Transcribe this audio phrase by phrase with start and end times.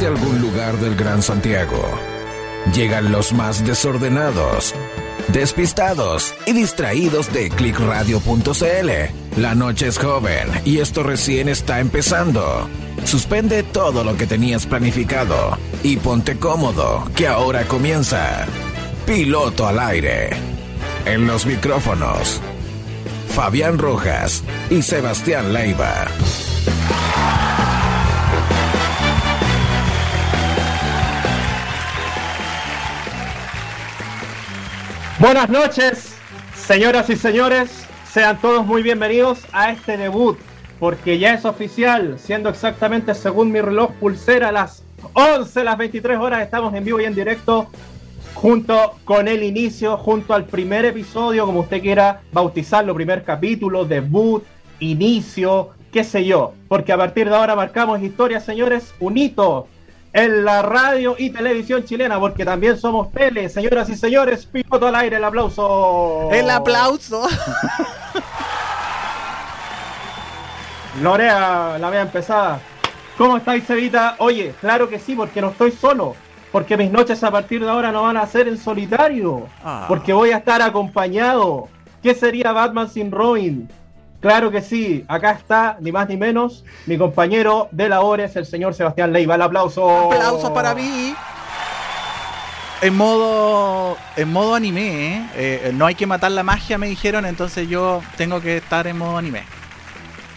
[0.00, 1.82] desde algún lugar del Gran Santiago.
[2.74, 4.74] Llegan los más desordenados,
[5.28, 9.40] despistados y distraídos de clickradio.cl.
[9.40, 12.66] La noche es joven y esto recién está empezando.
[13.04, 18.46] Suspende todo lo que tenías planificado y ponte cómodo, que ahora comienza.
[19.04, 20.30] Piloto al aire.
[21.04, 22.40] En los micrófonos,
[23.34, 26.06] Fabián Rojas y Sebastián Leiva.
[35.20, 36.16] Buenas noches,
[36.54, 37.86] señoras y señores.
[38.10, 40.38] Sean todos muy bienvenidos a este debut,
[40.78, 46.42] porque ya es oficial, siendo exactamente según mi reloj pulsera las 11, las 23 horas,
[46.42, 47.68] estamos en vivo y en directo
[48.32, 54.42] junto con el inicio, junto al primer episodio, como usted quiera bautizarlo, primer capítulo, debut,
[54.78, 59.68] inicio, qué sé yo, porque a partir de ahora marcamos historia, señores, un hito
[60.12, 64.94] en la radio y televisión chilena, porque también somos tele, señoras y señores, piloto al
[64.96, 66.28] aire, el aplauso.
[66.32, 67.28] El aplauso.
[71.00, 72.60] Lorea, la vea empezada.
[73.16, 74.16] ¿Cómo estáis, Cevita?
[74.18, 76.16] Oye, claro que sí, porque no estoy solo.
[76.50, 79.46] Porque mis noches a partir de ahora no van a ser en solitario.
[79.62, 79.84] Ah.
[79.86, 81.68] Porque voy a estar acompañado.
[82.02, 83.68] ¿Qué sería Batman sin Robin?
[84.20, 88.74] Claro que sí, acá está, ni más ni menos, mi compañero de labores, el señor
[88.74, 89.34] Sebastián Leiva.
[89.34, 90.12] El aplauso.
[90.12, 91.14] Aplauso para mí.
[92.82, 95.26] En modo, en modo anime, ¿eh?
[95.36, 98.98] Eh, no hay que matar la magia, me dijeron, entonces yo tengo que estar en
[98.98, 99.42] modo anime.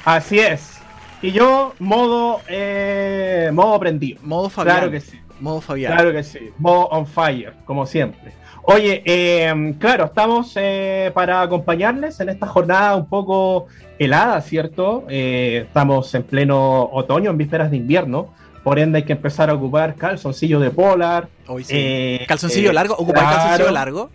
[0.04, 0.80] Así es.
[1.22, 4.20] Y yo, modo, eh, modo prendido.
[4.24, 4.78] Modo Fabián.
[4.78, 5.20] Claro que sí.
[5.40, 5.94] Modo Fabián.
[5.94, 6.52] Claro que sí.
[6.58, 8.34] Modo on fire, como siempre.
[8.66, 13.68] Oye, eh, claro, estamos eh, para acompañarles en esta jornada un poco
[14.00, 15.04] helada, ¿cierto?
[15.10, 18.34] Eh, estamos en pleno otoño, en vísperas de invierno.
[18.64, 21.28] Por ende, hay que empezar a ocupar calzoncillo de polar.
[21.48, 21.74] Hoy sí.
[21.76, 23.38] eh, calzoncillo eh, largo, ocupar claro.
[23.38, 24.10] calzoncillo largo.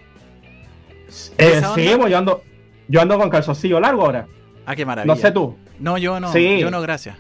[1.37, 2.43] Eh, ¿Esa sí, pues yo ando,
[2.89, 4.27] yo ando con calzoncillo largo ahora.
[4.65, 5.15] Ah, qué maravilla.
[5.15, 5.57] No sé tú.
[5.79, 6.59] No, yo no, Sí.
[6.59, 7.17] yo no, gracias.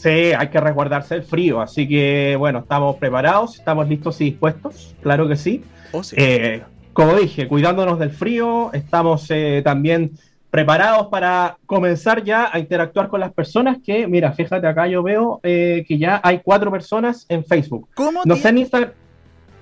[0.00, 1.60] Sí, hay que resguardarse el frío.
[1.60, 4.94] Así que, bueno, estamos preparados, estamos listos y dispuestos.
[5.02, 5.62] Claro que sí.
[5.92, 6.16] Oh, sí.
[6.18, 6.62] Eh,
[6.94, 10.12] como dije, cuidándonos del frío, estamos eh, también
[10.50, 15.38] preparados para comenzar ya a interactuar con las personas que, mira, fíjate acá yo veo
[15.42, 17.88] eh, que ya hay cuatro personas en Facebook.
[17.94, 18.92] ¿Cómo No sé en Instagram,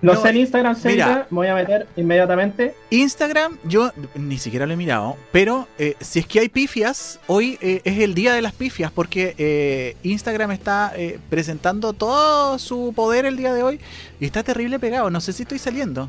[0.00, 1.26] no, No, sé en Instagram, mira.
[1.31, 2.75] me voy a meter inmediatamente.
[2.91, 7.59] Instagram, yo ni siquiera lo he mirado, pero eh, si es que hay pifias, hoy
[7.60, 10.92] eh, es el día de las pifias, porque eh, Instagram está
[11.28, 13.81] presentando todo su poder el día de hoy
[14.20, 15.10] y está terrible pegado.
[15.10, 16.09] No sé si estoy saliendo.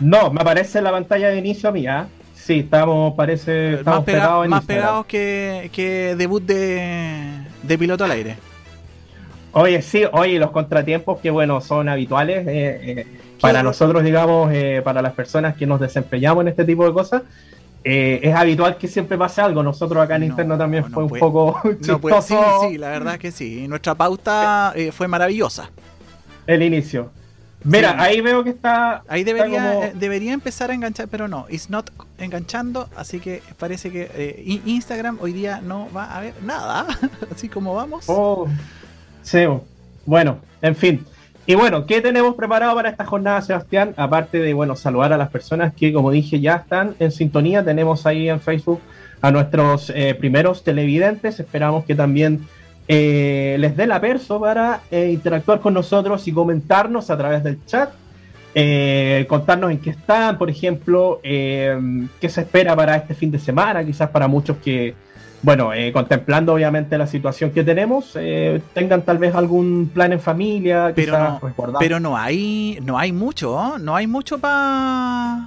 [0.00, 2.08] No, me aparece en la pantalla de inicio mía.
[2.34, 4.84] Sí, estamos, parece, estamos más pega- pegados en más Instagram.
[4.86, 8.36] pegados que, que debut de, de piloto al aire.
[9.60, 13.06] Oye, sí, oye, los contratiempos que, bueno, son habituales eh, eh,
[13.40, 17.22] para nosotros, digamos, eh, para las personas que nos desempeñamos en este tipo de cosas,
[17.82, 19.62] eh, es habitual que siempre pase algo.
[19.62, 22.68] Nosotros acá en No, Interno también no fue un puede- poco No, pues, sí, chistoso
[22.68, 23.66] sí, la verdad es que sí.
[23.66, 25.70] Nuestra pauta eh, fue maravillosa.
[26.46, 27.10] el inicio.
[27.64, 27.96] Mira, Sí.
[27.98, 29.02] ahí veo que está...
[29.08, 33.18] Ahí está debería, como- eh, debería empezar a enganchar, pero no, it's not enganchando, así
[33.18, 36.86] que parece que eh, Instagram hoy día no va a haber nada,
[37.34, 38.04] así como vamos.
[38.06, 38.46] Oh,
[39.28, 39.46] sí,
[40.06, 41.04] bueno, en fin.
[41.46, 43.94] Y bueno, ¿qué tenemos preparado para esta jornada, Sebastián?
[43.96, 47.64] Aparte de, bueno, saludar a las personas que, como dije, ya están en sintonía.
[47.64, 48.80] Tenemos ahí en Facebook
[49.22, 51.40] a nuestros eh, primeros televidentes.
[51.40, 52.46] Esperamos que también
[52.86, 57.64] eh, les dé la perso para eh, interactuar con nosotros y comentarnos a través del
[57.66, 57.90] chat.
[58.54, 63.84] eh, contarnos en qué están, por ejemplo, qué se espera para este fin de semana,
[63.84, 64.94] quizás para muchos que,
[65.42, 70.20] bueno, eh, contemplando obviamente la situación que tenemos, eh, tengan tal vez algún plan en
[70.20, 73.78] familia, Pero quizás no, Pero no hay, no hay mucho, ¿oh?
[73.78, 75.46] no hay mucho para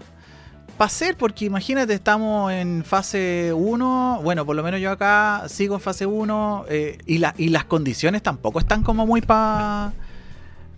[0.78, 5.76] pa hacer, porque imagínate, estamos en fase 1, bueno, por lo menos yo acá sigo
[5.76, 9.92] en fase 1, eh, y, la, y las condiciones tampoco están como muy para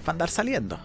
[0.06, 0.78] andar saliendo.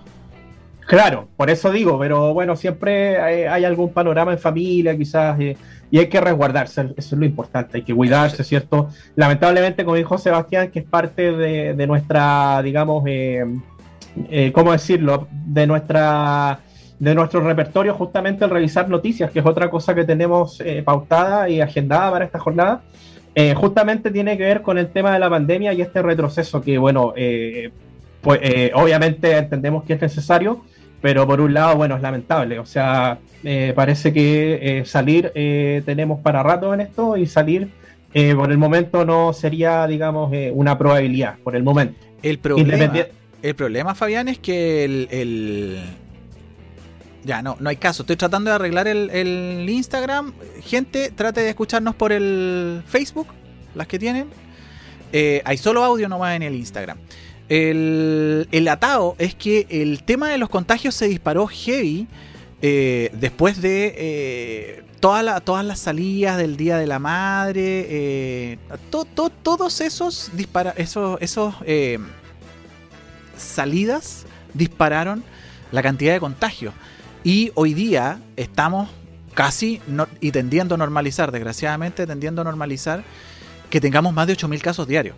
[0.87, 5.56] Claro, por eso digo, pero bueno, siempre hay, hay algún panorama en familia, quizás, eh,
[5.90, 8.88] y hay que resguardarse, eso es lo importante, hay que cuidarse, ¿cierto?
[9.17, 13.44] Lamentablemente, como dijo Sebastián, que es parte de, de nuestra, digamos, eh,
[14.31, 15.29] eh, ¿cómo decirlo?
[15.31, 16.61] De nuestra
[16.99, 21.49] de nuestro repertorio justamente el revisar noticias, que es otra cosa que tenemos eh, pautada
[21.49, 22.82] y agendada para esta jornada.
[23.35, 26.76] Eh, justamente tiene que ver con el tema de la pandemia y este retroceso que,
[26.76, 27.70] bueno, eh,
[28.20, 30.64] pues eh, obviamente entendemos que es necesario,
[31.00, 32.59] pero por un lado, bueno, es lamentable.
[32.59, 37.69] O sea, eh, parece que eh, salir eh, tenemos para rato en esto y salir
[38.15, 41.99] eh, por el momento no sería, digamos, eh, una probabilidad, por el momento.
[42.23, 42.93] El problema,
[43.43, 45.81] el problema, Fabián, es que el,
[47.25, 48.03] Ya, no, no hay caso.
[48.03, 50.33] Estoy tratando de arreglar el, Instagram.
[50.62, 53.29] Gente, trate de escucharnos por el Facebook,
[53.75, 54.29] las que tienen.
[55.12, 56.99] Eh, hay solo audio nomás en el Instagram.
[57.49, 62.06] El, el atado es que el tema de los contagios se disparó heavy
[62.61, 68.59] eh, después de eh, todas las salidas del Día de la Madre, eh,
[68.91, 71.55] todos esos, dispara esos, esos
[73.37, 75.23] salidas dispararon
[75.71, 76.75] la cantidad de contagios.
[77.23, 78.89] Y hoy día estamos
[79.35, 79.81] casi
[80.21, 83.05] y tendiendo a normalizar, desgraciadamente tendiendo a normalizar
[83.71, 85.15] que tengamos más de 8.000 casos diarios.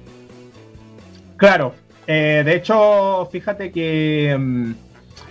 [1.38, 1.74] Claro,
[2.12, 4.36] de hecho, fíjate que...
[4.38, 4.72] Mm,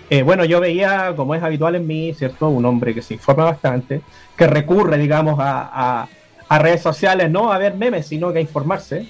[0.10, 2.50] eh, bueno, yo veía, como es habitual en mí, ¿cierto?
[2.50, 4.02] Un hombre que se informa bastante,
[4.36, 6.08] que recurre, digamos, a,
[6.50, 9.08] redes sociales, no a ver memes, sino que a informarse.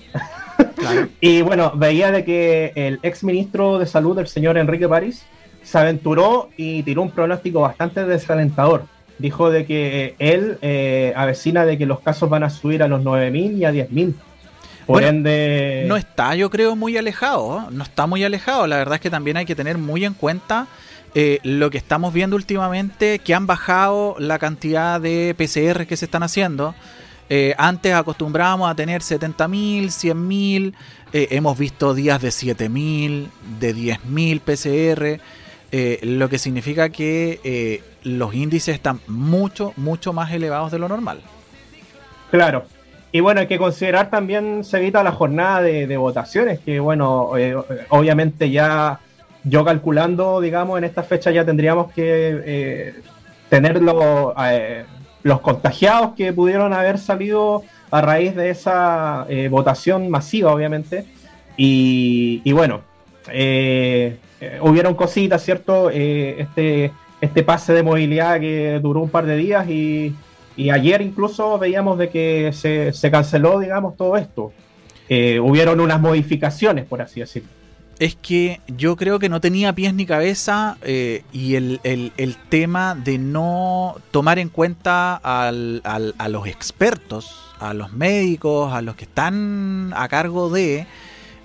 [1.22, 5.26] y bueno, veía de que el ex ministro de Salud, el señor Enrique París,
[5.64, 8.84] se aventuró y tiró un pronóstico bastante desalentador.
[9.20, 13.02] Dijo de que él eh, avecina de que los casos van a subir a los
[13.02, 14.14] 9.000 y a 10.000.
[14.90, 15.86] Por ende...
[15.88, 17.60] No está, yo creo, muy alejado.
[17.60, 17.62] ¿eh?
[17.70, 18.66] No está muy alejado.
[18.66, 20.66] La verdad es que también hay que tener muy en cuenta
[21.14, 26.06] eh, lo que estamos viendo últimamente, que han bajado la cantidad de PCR que se
[26.06, 26.74] están haciendo.
[27.30, 30.74] Eh, antes acostumbrábamos a tener 70.000, 100.000,
[31.14, 33.28] eh, hemos visto días de 7.000,
[33.60, 35.22] de 10.000 PCR,
[36.02, 41.22] lo que significa que los índices están mucho, mucho más elevados de lo normal.
[42.32, 42.66] Claro,
[43.12, 47.32] y bueno, hay que considerar también, se evita la jornada de, votaciones, que bueno,
[47.90, 49.00] obviamente ya
[49.44, 52.94] yo calculando, digamos, en esta fecha ya tendríamos que eh,
[53.50, 53.82] tener
[54.44, 54.86] eh,
[55.24, 61.06] los, contagiados que pudieron haber salido a raíz de esa eh, votación masiva, obviamente.
[61.58, 62.82] Y, bueno,
[64.62, 65.90] hubieron cositas, ¿cierto?
[65.90, 70.16] este, este pase de movilidad que duró un par de días y,
[70.68, 74.52] ayer incluso veíamos de que se, se canceló, digamos, todo esto.
[75.10, 77.50] hubieron unas modificaciones, por así decirlo
[78.00, 81.80] es que yo creo que no tenía pies ni cabeza eh, y el,
[82.48, 88.96] tema de no tomar en cuenta al, a los expertos, a los médicos, a los
[88.96, 90.88] que están a cargo de,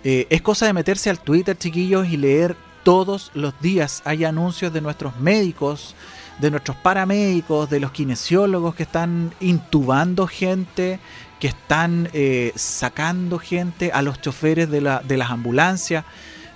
[0.04, 4.02] eh, es cosa de meterse al Twitter, chiquillos, y leer todos los días.
[4.04, 5.96] Hay anuncios de nuestros médicos,
[6.38, 10.98] de nuestros paramédicos, de los kinesiólogos que están intubando gente,
[11.38, 16.04] que están eh, sacando gente, a los choferes de, la, de las ambulancias.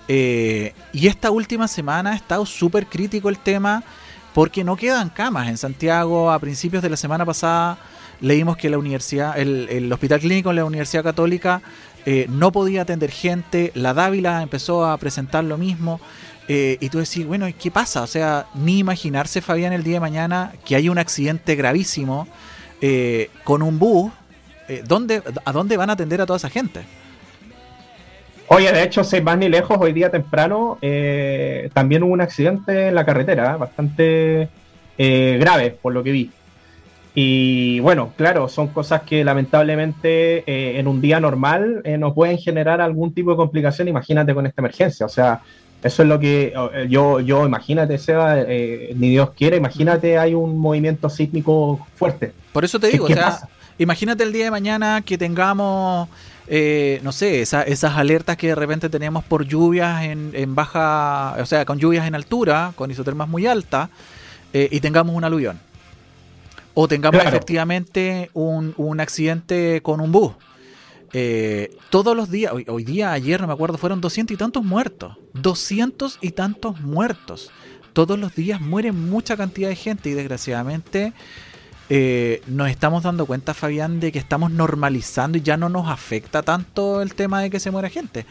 [0.09, 3.83] Eh, y esta última semana ha estado súper crítico el tema
[4.35, 5.49] porque no quedan camas.
[5.49, 7.79] En Santiago, a principios de la semana pasada,
[8.21, 11.61] leímos que la universidad, el, hospital clínico de la Universidad Católica
[12.07, 13.73] eh, no podía atender gente.
[13.75, 16.01] La Dávila empezó a presentar lo mismo.
[16.49, 18.03] Eh, y tú decís, bueno, ¿qué pasa?
[18.03, 22.27] O sea, ni imaginarse, Fabián, el día de mañana que hay un accidente gravísimo
[23.45, 24.13] con un bus.
[24.87, 26.83] ¿dónde, ¿A dónde van a atender a toda esa gente?
[28.51, 32.89] Oye, de hecho, sin más ni lejos, hoy día temprano eh, también hubo un accidente
[32.89, 34.49] en la carretera, bastante
[34.97, 36.31] eh, grave, por lo que vi.
[37.15, 42.81] Y bueno, claro, son cosas que lamentablemente eh, en un día normal nos pueden generar
[42.81, 45.05] algún tipo de complicación, imagínate con esta emergencia.
[45.05, 45.43] O sea,
[45.83, 46.53] eso es lo que
[46.89, 52.33] yo, yo imagínate, Seba, ni Dios quiere, imagínate hay un movimiento sísmico fuerte.
[52.53, 56.09] Por eso te digo, o sea, imagínate el día de mañana que tengamos
[56.51, 61.67] eh, no sé, esas alertas que de repente tenemos por lluvias en, baja, o sea,
[61.67, 63.91] con lluvias en altura, con isotermas muy altas,
[64.55, 65.61] eh, y tengamos un aluvión.
[66.73, 70.33] O tengamos efectivamente un, accidente con un bus.
[71.13, 74.65] Eh, todos los días, hoy, hoy, día, ayer no me acuerdo, fueron doscientos y tantos
[74.65, 75.17] muertos.
[75.33, 77.51] Doscientos y tantos muertos.
[77.93, 81.13] Todos los días mueren mucha cantidad de gente y desgraciadamente
[81.91, 86.43] eh, nos estamos dando cuenta, Fabián, de que estamos normalizando y ya no nos afecta
[86.43, 88.27] tanto el tema de que se muera gente.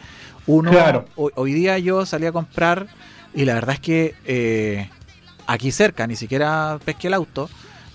[0.46, 0.70] Uno,
[1.16, 2.86] hoy, día yo salí a comprar
[3.34, 4.88] y la verdad es que eh,
[5.46, 7.50] aquí cerca, ni siquiera pesqué el auto,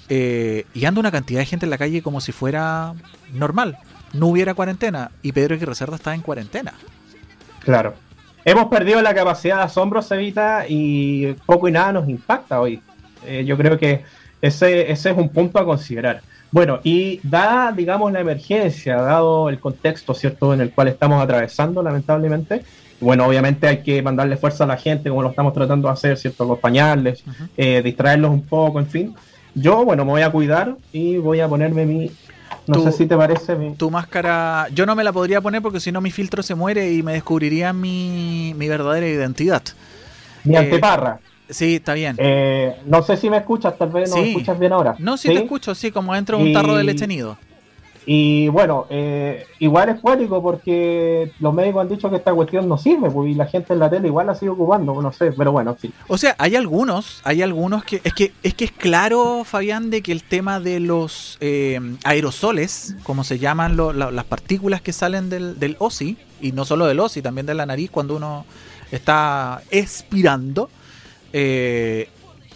[0.09, 2.93] eh, y anda una cantidad de gente en la calle como si fuera
[3.33, 3.77] normal.
[4.13, 6.73] No hubiera cuarentena y Pedro Reserva está en cuarentena.
[7.59, 7.95] Claro.
[8.45, 12.81] Hemos perdido la capacidad de asombro, Sevita, y poco y nada nos impacta hoy.
[13.45, 14.03] yo creo que
[14.41, 16.21] ese, ese es un punto a considerar.
[16.53, 21.81] Bueno, y dada, digamos, la emergencia, dado el contexto, ¿cierto?, en el cual estamos atravesando,
[21.81, 22.63] lamentablemente,
[22.99, 26.15] bueno, obviamente hay que mandarle fuerza a la gente, como lo estamos tratando de hacer,
[26.15, 27.23] ¿cierto?, acompañarles,
[27.57, 29.15] eh, distraerlos un poco, en fin.
[29.55, 32.11] Yo, bueno, me voy a cuidar y voy a ponerme mi
[32.67, 33.55] No sé si te parece.
[33.77, 36.93] Tu máscara, yo no me la podría poner porque si no mi filtro se muere
[36.93, 39.63] y me descubriría mi, mi verdadera identidad.
[40.43, 41.19] Mi anteparra.
[41.49, 42.15] Sí, está bien.
[42.19, 44.95] Eh, no sé si me escuchas, tal vez no me escuchas bien ahora.
[44.97, 47.37] No, sí, te escucho, sí, como dentro de un tarro de leche nido.
[48.05, 52.77] Y bueno, eh, igual es cuático porque los médicos han dicho que esta cuestión no
[52.77, 55.51] sirve, pues, y la gente en la tele igual la sigue ocupando, no sé, pero
[55.51, 55.91] bueno, sí.
[56.07, 60.01] O sea, hay algunos, hay algunos que es que es que es claro, Fabián, de
[60.01, 65.59] que el tema de los eh, aerosoles, como se llaman las partículas que salen del,
[65.59, 68.45] del OSI, y no solo del OSI, también de la nariz cuando uno
[68.91, 70.69] está expirando,
[71.31, 72.09] eh,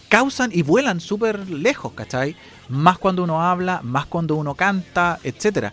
[0.08, 2.36] causan y vuelan súper lejos, ¿cachai?
[2.68, 5.72] Más cuando uno habla, más cuando uno canta, etc.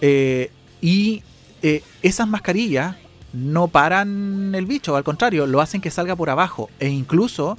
[0.00, 1.22] Eh, y
[1.62, 2.96] eh, esas mascarillas
[3.32, 7.58] no paran el bicho, al contrario, lo hacen que salga por abajo e incluso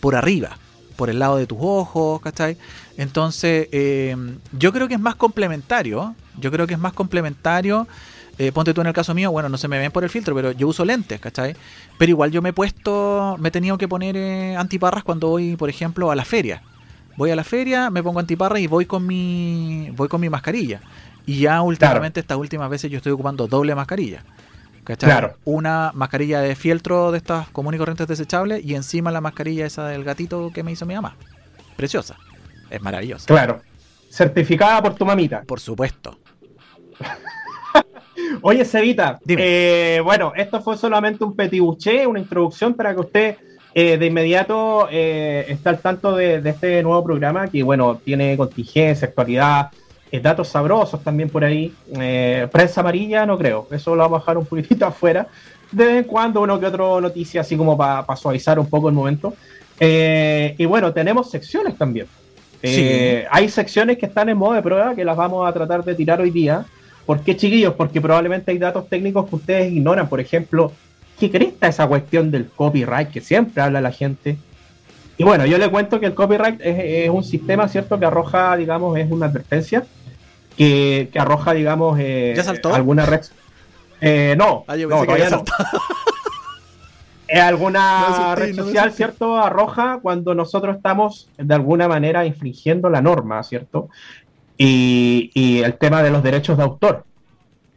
[0.00, 0.58] por arriba,
[0.96, 2.58] por el lado de tus ojos, ¿cachai?
[2.98, 3.68] Entonces,
[4.52, 7.86] yo creo que es más complementario, yo creo que es más complementario
[8.36, 10.34] eh, ponte tú en el caso mío, bueno, no se me ven por el filtro,
[10.34, 11.54] pero yo uso lentes, ¿cachai?
[11.98, 15.56] Pero igual yo me he puesto, me he tenido que poner eh, antiparras cuando voy,
[15.56, 16.62] por ejemplo, a la feria.
[17.16, 20.80] Voy a la feria, me pongo antiparras y voy con mi, voy con mi mascarilla.
[21.26, 24.22] Y ya últimamente, estas últimas veces, yo estoy ocupando doble mascarilla.
[24.84, 25.08] ¿Cachai?
[25.08, 25.36] Claro.
[25.44, 29.88] Una mascarilla de fieltro de estas comunes y corrientes desechables y encima la mascarilla esa
[29.88, 31.16] del gatito que me hizo mi mamá.
[31.76, 32.16] Preciosa.
[32.68, 33.26] Es maravillosa.
[33.26, 33.62] Claro.
[34.10, 35.42] Certificada por tu mamita.
[35.42, 36.18] Por supuesto.
[38.42, 43.36] Oye, Cevita, eh, bueno, esto fue solamente un petibuché, una introducción para que usted
[43.74, 49.08] eh, de inmediato eh, esté al tanto de, este nuevo programa que, bueno, tiene contingencia,
[49.08, 49.70] actualidad,
[50.22, 51.74] datos sabrosos también por ahí.
[52.52, 55.26] prensa amarilla, no creo, eso lo vamos a dejar un poquitito afuera.
[55.72, 58.94] De vez en cuando, uno que otro noticia, así como para suavizar un poco el
[58.94, 59.34] momento.
[59.80, 62.06] y bueno, tenemos secciones también.
[63.28, 66.20] Hay secciones que están en modo de prueba que las vamos a tratar de tirar
[66.20, 66.64] hoy día.
[67.06, 67.74] ¿Por qué, chiquillos?
[67.74, 70.08] Porque probablemente hay datos técnicos que ustedes ignoran.
[70.08, 70.72] Por ejemplo,
[71.18, 74.36] ¿qué cresta esa cuestión del copyright que siempre habla la gente?
[75.16, 77.98] Y bueno, yo le cuento que el copyright es, un sistema, ¿cierto?
[77.98, 79.84] Que arroja, digamos, es una advertencia
[80.56, 82.34] que, arroja, digamos, eh,
[82.72, 83.20] alguna red.
[84.00, 85.44] Eh, no, ah, no, todavía no.
[87.40, 89.36] alguna red social, ¿cierto?
[89.36, 93.88] Arroja cuando nosotros estamos de alguna manera infringiendo la norma, ¿cierto?
[94.56, 97.04] y, el tema de los derechos de autor.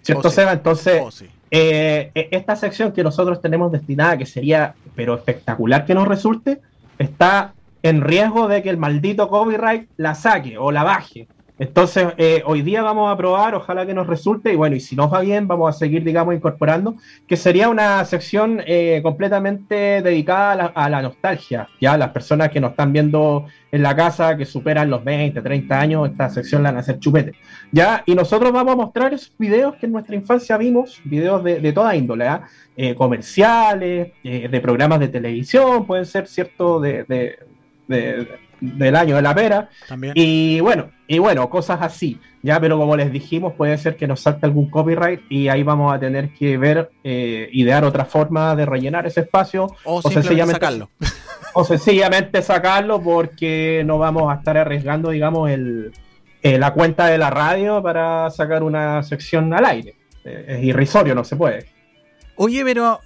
[0.02, 0.54] ¿Cierto, oh, Seba?
[0.54, 1.12] Entonces, oh,
[1.52, 6.62] eh, e, esta sección que nosotros tenemos destinada, que sería, pero espectacular que nos resulte,
[6.98, 11.28] está en riesgo de que el maldito copyright la saque o la baje.
[11.60, 14.96] Entonces, eh, hoy día vamos a probar, ojalá que nos resulte, y bueno, y si
[14.96, 16.96] nos va bien, vamos a seguir, digamos, incorporando,
[17.28, 22.72] que sería una sección eh, completamente dedicada a la, nostalgia, ya las personas que nos
[22.72, 26.78] están viendo en la casa, que superan los 20, 30 años, esta sección la van
[26.78, 27.34] a hacer chupete,
[27.72, 31.74] ya, y nosotros vamos a mostrar esos videos que en nuestra infancia vimos, videos de,
[31.74, 32.44] toda índole, ¿ah?
[32.76, 37.36] eh, comerciales, de programas de televisión, pueden ser, ¿cierto?, de
[38.60, 39.70] del año de la pera.
[39.88, 40.14] También.
[40.16, 42.20] Y bueno, y bueno, cosas así.
[42.44, 45.94] Ya, pero como les dijimos, puede ser que nos salte algún copyright y ahí vamos
[45.94, 49.68] a tener que ver, eh, idear otra forma de rellenar ese espacio.
[49.84, 50.90] O, sencillamente sacarlo.
[51.54, 55.92] O sencillamente sacarlo porque no vamos a estar arriesgando, digamos, el,
[56.44, 59.96] eh, la cuenta de la radio para sacar una sección al aire.
[60.24, 61.66] Eh, es irrisorio, no se puede.
[62.36, 63.00] Oye, pero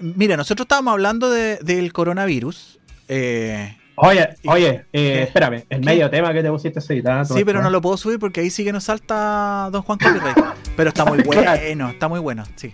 [0.00, 2.78] mira, nosotros estábamos hablando del coronavirus.
[3.08, 7.80] Eh, Oye, oye, eh, espérame, el medio tema que te pusiste Sí, pero no lo
[7.80, 10.36] puedo subir porque ahí sí que nos salta Don Juan Copyright.
[10.76, 12.72] pero está muy bueno, está muy bueno, sí.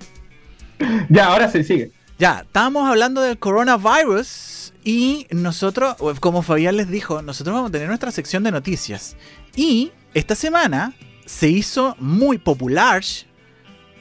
[1.10, 1.92] Ya, ahora sí, sigue.
[2.18, 7.88] Ya, estábamos hablando del coronavirus y nosotros, como Fabián les dijo, nosotros vamos a tener
[7.88, 9.16] nuestra sección de noticias.
[9.56, 10.94] Y esta semana
[11.26, 13.02] se hizo muy popular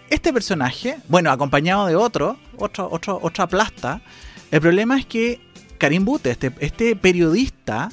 [0.09, 4.01] este personaje, bueno, acompañado de otro, otro, otro otra plasta.
[4.51, 5.39] El problema es que
[5.79, 7.89] Karim Bute, este, este periodista,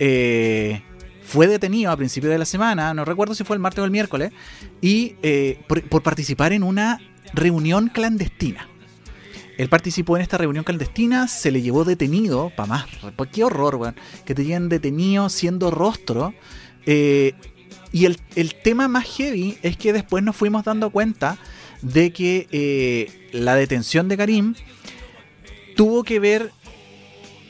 [0.00, 0.82] eh,
[1.22, 3.90] fue detenido a principios de la semana, no recuerdo si fue el martes o el
[3.90, 4.32] miércoles,
[4.80, 6.98] y eh, por, participar en una
[7.34, 8.68] reunión clandestina.
[9.58, 12.86] Él participó en esta reunión clandestina, se le llevó detenido, para más,
[13.30, 16.34] qué horror, weón, que te lleven detenido siendo rostro.
[16.86, 17.34] Eh,
[17.92, 21.36] y el, el, tema más heavy es que después nos fuimos dando cuenta
[21.82, 24.54] de que la detención de Karim
[25.76, 26.50] tuvo que ver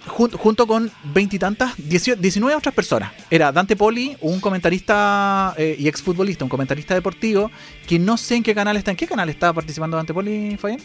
[0.07, 3.13] junto, con veintitantas, 19 otras personas.
[3.31, 7.51] Era Dante Poli, un comentarista eh, y exfutbolista, un comentarista deportivo,
[7.87, 8.91] que no sé en qué canal está.
[8.91, 10.81] ¿En qué canal está participando Dante Poli, Fabián?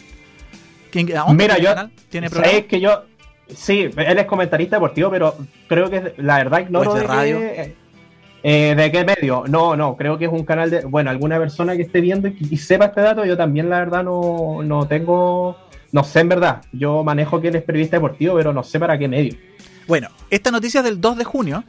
[1.34, 1.74] Mira, yo.
[2.08, 2.60] ¿Tiene programa?
[2.62, 3.04] que yo.
[3.54, 5.36] Sí, él es comentarista deportivo, pero
[5.68, 6.90] creo que la verdad ignoro.
[6.90, 7.40] ¿O es de radio?
[8.42, 9.44] Eh, ¿De qué medio?
[9.48, 10.84] No, no, creo que es un canal de.
[10.84, 14.62] Bueno, alguna persona que esté viendo y, sepa este dato, yo también, la verdad, no,
[14.62, 15.56] no tengo.
[15.90, 16.62] No sé en verdad.
[16.72, 19.36] Yo manejo que él es periodista deportivo, pero no sé para qué medio.
[19.86, 21.64] Bueno, esta noticia es del 2 de junio,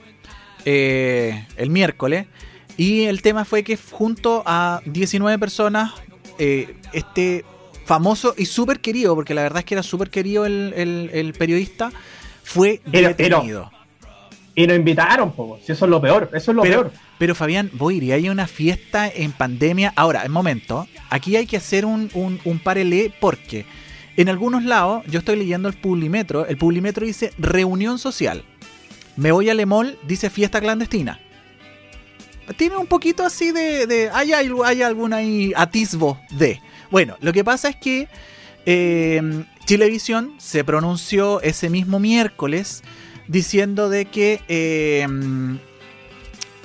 [0.65, 2.27] eh, el miércoles,
[2.75, 5.93] y el tema fue que junto a 19 personas,
[6.37, 7.45] eh, este
[7.85, 11.91] famoso y súper querido, porque la verdad es que era súper querido el, periodista,
[12.43, 13.71] fue detenido.
[14.59, 15.33] Y nos invitaron,
[15.65, 16.91] si eso es lo peor, eso es lo peor.
[17.17, 19.93] Pero Fabián, voy a ir, hay una fiesta en pandemia.
[19.95, 23.65] Ahora, en momento, aquí hay que hacer un, un, un parelé porque
[24.17, 28.43] en algunos lados, yo estoy leyendo el Publimetro, el Publimetro dice reunión social.
[29.15, 31.21] Me voy a Lemol, dice fiesta clandestina.
[32.57, 33.87] Tiene un poquito así de...
[33.87, 36.59] de hay, hay, algún ahí atisbo de...
[36.91, 38.09] Bueno, lo que pasa es que
[38.65, 39.21] eh,
[39.63, 42.83] Chilevisión se pronunció ese mismo miércoles
[43.29, 45.07] diciendo de que eh,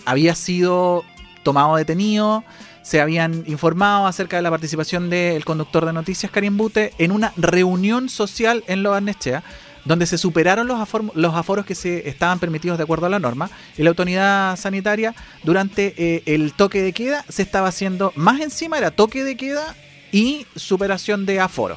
[0.07, 1.05] había sido
[1.43, 2.43] tomado detenido
[2.83, 7.33] se habían informado acerca de la participación del conductor de noticias Karim Bute en una
[7.37, 9.43] reunión social en Lo Barnechea,
[9.87, 10.79] donde se superaron los,
[11.15, 15.15] los aforos que se estaban permitidos de acuerdo a la norma y la autoridad sanitaria
[15.45, 19.75] durante eh, el toque de queda se estaba haciendo más encima era toque de queda
[20.13, 21.77] y superación de aforo.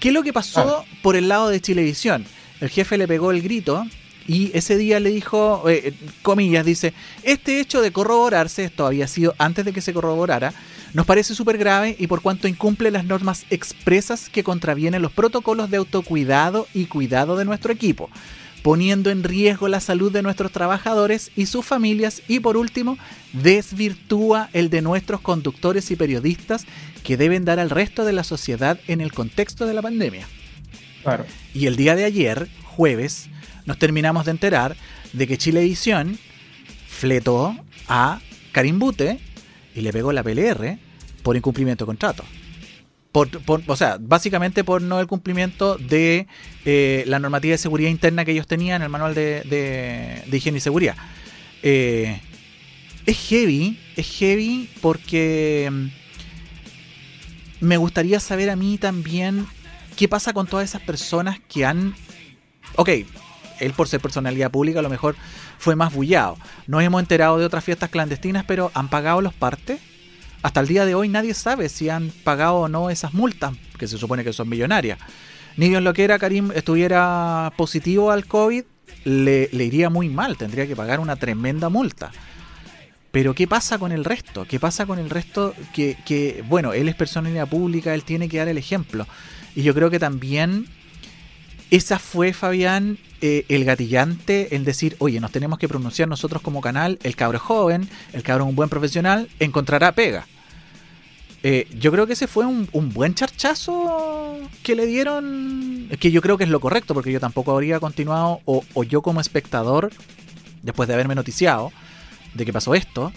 [0.00, 2.24] ¿Qué es lo que pasó por el lado de Chilevisión?
[2.60, 3.84] El jefe le pegó el grito
[4.26, 6.92] y ese día le dijo, eh, comillas, dice,
[7.22, 10.52] este hecho de corroborarse, esto había sido antes de que se corroborara,
[10.94, 15.70] nos parece súper grave y por cuanto incumple las normas expresas que contravienen los protocolos
[15.70, 18.10] de autocuidado y cuidado de nuestro equipo,
[18.62, 22.98] poniendo en riesgo la salud de nuestros trabajadores y sus familias y por último,
[23.32, 26.64] desvirtúa el de nuestros conductores y periodistas
[27.04, 30.26] que deben dar al resto de la sociedad en el contexto de la pandemia.
[31.54, 33.28] Y el día de ayer, jueves,
[33.66, 34.76] nos terminamos de enterar
[35.12, 36.18] de que Chilevisión
[36.88, 37.56] fletó
[37.88, 38.20] a
[38.52, 39.18] Karim Bute
[39.74, 40.78] y le pegó la PLR
[41.22, 42.24] por incumplimiento de contrato.
[43.12, 46.26] O sea, básicamente por no el cumplimiento de
[46.66, 50.60] eh, la normativa de seguridad interna que ellos tenían en el manual de, higiene y
[50.60, 50.96] seguridad.
[51.62, 52.20] Eh,
[53.06, 55.86] es heavy, es heavy porque mm,
[57.60, 59.46] me gustaría saber a mí también
[59.96, 61.94] qué pasa con todas esas personas que han...
[62.76, 62.90] Ok,
[63.60, 65.16] él por ser personalidad pública a lo mejor
[65.58, 66.36] fue más bullado.
[66.66, 69.80] Nos hemos enterado de otras fiestas clandestinas, pero ¿han pagado los partes?
[70.42, 73.88] Hasta el día de hoy nadie sabe si han pagado o no esas multas, que
[73.88, 74.98] se supone que son millonarias.
[75.56, 78.64] Ni Dios lo que era, Karim estuviera positivo al COVID,
[79.04, 82.12] le, iría muy mal, tendría que pagar una tremenda multa.
[83.10, 84.44] Pero ¿qué pasa con el resto?
[84.46, 88.36] ¿Qué pasa con el resto que, que, bueno, él es personalidad pública, él tiene que
[88.38, 89.06] dar el ejemplo?
[89.54, 90.66] Y yo creo que también
[91.70, 96.60] esa fue, Fabián, eh, el gatillante en decir, oye, nos tenemos que pronunciar nosotros como
[96.60, 100.26] canal, el cabro joven, el cabro un buen profesional, encontrará pega.
[101.42, 106.36] Eh, yo creo que ese fue un, buen charchazo que le dieron, que yo creo
[106.36, 109.92] que es lo correcto, porque yo tampoco habría continuado, o, yo como espectador,
[110.62, 111.72] después de haberme noticiado
[112.34, 113.12] de que pasó esto,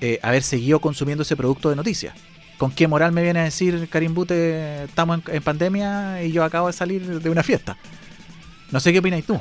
[0.00, 2.14] eh, haber seguido consumiendo ese producto de noticias.
[2.58, 6.66] ¿Con qué moral me viene a decir Karim Bute, estamos en, pandemia y yo acabo
[6.66, 7.76] de salir de una fiesta?
[8.72, 9.38] No sé qué opinas tú.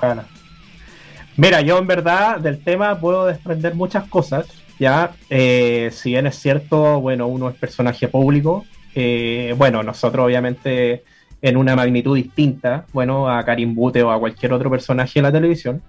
[1.35, 4.45] Mira, yo en verdad del tema puedo desprender muchas cosas.
[4.79, 8.65] Ya, eh, si bien es cierto, bueno, uno es personaje público.
[8.93, 11.03] Eh, bueno, nosotros obviamente
[11.41, 15.31] en una magnitud distinta, bueno, a Karim Bute o a cualquier otro personaje de la
[15.31, 15.81] televisión.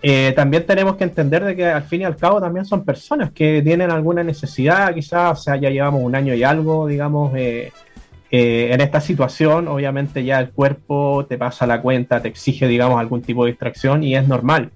[0.00, 3.32] Eh, también tenemos que entender de que al fin y al cabo también son personas
[3.32, 7.72] que tienen alguna necesidad, quizás, o sea, ya llevamos un año y algo, digamos, eh,
[8.30, 13.00] eh, en esta situación, obviamente ya el cuerpo te pasa la cuenta, te exige, digamos,
[13.00, 14.70] algún tipo de distracción y es normal.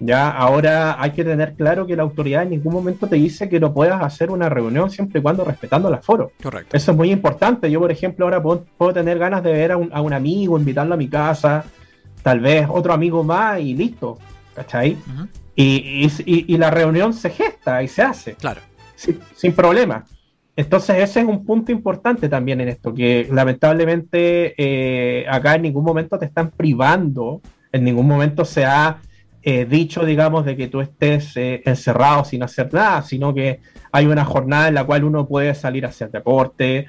[0.00, 3.60] Ya ahora hay que tener claro que la autoridad en ningún momento te dice que
[3.60, 6.32] no puedas hacer una reunión siempre y cuando respetando el aforo.
[6.42, 6.76] Correcto.
[6.76, 7.70] Eso es muy importante.
[7.70, 10.94] Yo, por ejemplo, ahora puedo, tener ganas de ver a un, a un amigo, invitarlo
[10.94, 11.64] a mi casa,
[12.22, 14.18] tal vez otro amigo más y listo
[14.54, 14.96] ¿cachai?
[15.56, 18.34] y, la reunión se gesta y se hace.
[18.34, 18.60] Claro.
[18.94, 20.04] Sin, problema.
[20.54, 25.84] Entonces ese es un punto importante también en esto, que lamentablemente eh, acá en ningún
[25.84, 27.40] momento te están privando,
[27.72, 28.98] en ningún momento se ha
[29.42, 33.60] eh, dicho, digamos, de que tú estés eh, encerrado sin hacer nada, sino que
[33.90, 36.88] hay una jornada en la cual uno puede salir a hacer deporte,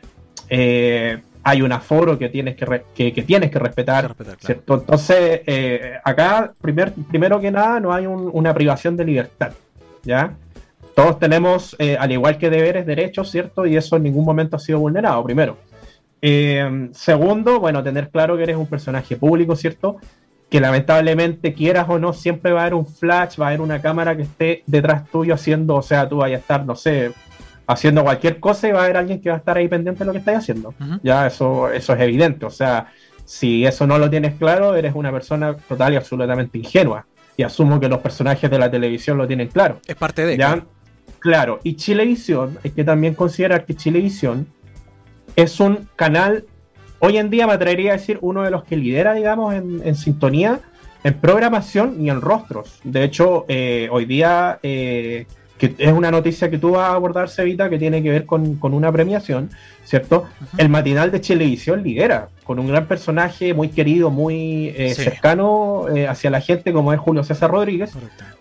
[1.44, 4.16] hay un aforo que tienes que, que, tienes que respetar.
[4.48, 9.52] Entonces, eh, acá, primer, primero que nada, no hay una privación de libertad.
[10.04, 10.34] ¿ya?
[10.96, 13.66] Todos tenemos, eh, al igual que deberes, derechos, ¿cierto?
[13.66, 15.58] Y eso en ningún momento ha sido vulnerado, primero.
[16.22, 19.98] Eh, segundo, bueno, tener claro que eres un personaje público, ¿cierto?
[20.54, 23.82] que lamentablemente quieras o no, siempre va a haber un flash, va a haber una
[23.82, 27.12] cámara que esté detrás tuyo haciendo, o sea, tú vayas a estar, no sé,
[27.68, 30.06] haciendo cualquier cosa y va a haber alguien que va a estar ahí pendiente de
[30.06, 30.74] lo que estás haciendo.
[31.02, 32.46] Ya eso, eso es evidente.
[32.46, 32.92] O sea,
[33.26, 37.06] si eso no lo tienes claro, eres una persona total y absolutamente ingenua.
[37.36, 39.80] Y asumo que los personajes de la televisión lo tienen claro.
[39.88, 40.38] Es parte de.
[40.38, 40.64] ¿Ya?
[41.20, 41.60] Claro.
[41.64, 44.46] Y Chilevisión, hay que también considerar que Chilevisión
[45.36, 46.46] es un canal
[47.04, 50.62] hoy en día me atrevería a decir uno de los que lidera, digamos, en, sintonía,
[51.04, 52.80] en programación y en rostros.
[52.86, 55.28] De hecho, eh, hoy día, eh,
[55.70, 58.58] que es una noticia que tú vas a abordar, Cevita, que tiene que ver con,
[58.62, 59.50] una premiación,
[59.84, 60.26] ¿cierto?
[60.58, 66.30] El matinal de Televisión lidera, con un gran personaje muy querido, muy eh, cercano hacia
[66.30, 67.94] la gente, como es Julio César Rodríguez.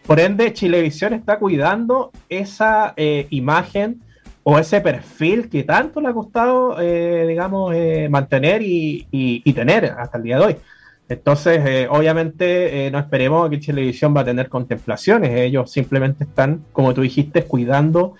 [0.06, 2.94] Por ende, Chilevisión está cuidando esa
[3.30, 4.00] imagen
[4.44, 10.18] o ese perfil que tanto le ha costado, eh, digamos, eh, mantener y, tener hasta
[10.18, 10.56] el día de hoy.
[11.12, 15.30] Entonces, eh, obviamente, no esperemos que Televisión va a tener contemplaciones.
[15.40, 18.14] Ellos simplemente están, como tú dijiste, cuidando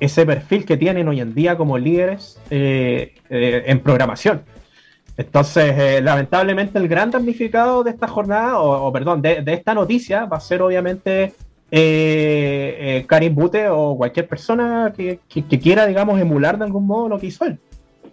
[0.00, 4.42] ese perfil que tienen hoy en día como líderes en programación.
[5.16, 10.40] Entonces, lamentablemente, el gran damnificado de esta jornada, o, perdón, de, esta noticia, va a
[10.40, 11.34] ser obviamente
[11.70, 17.18] eh, eh, Karim Bute o cualquier persona que, quiera, digamos, emular de algún modo lo
[17.18, 17.58] que hizo él.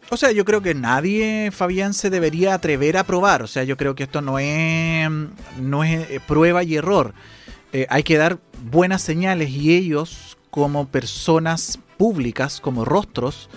[0.10, 3.42] O sea, yo creo que nadie, Fabián, se debería atrever a probar.
[3.42, 5.10] O sea, yo creo que esto no es,
[5.60, 7.14] no es eh, prueba y error.
[7.74, 13.50] Eh, hay que dar buenas señales y ellos, como personas públicas, como rostros,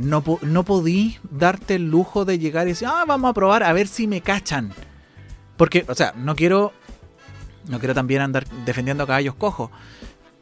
[0.00, 3.74] no, no podí darte el lujo de llegar y decir, ah, vamos a probar a
[3.74, 4.72] ver si me cachan.
[5.58, 6.72] Porque, o sea, no quiero
[7.68, 9.70] no quiero también andar defendiendo a caballos cojos.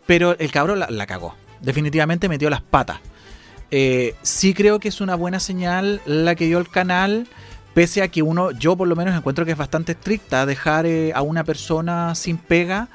[0.07, 1.35] Pero el cabrón la, cagó.
[1.61, 3.01] Definitivamente metió las patas.
[3.77, 7.27] Eh, sí creo que es una buena señal la que dio el canal.
[7.75, 11.11] Pese a que uno, yo por lo menos encuentro que es bastante estricta dejar eh,
[11.13, 12.87] a una persona sin pega.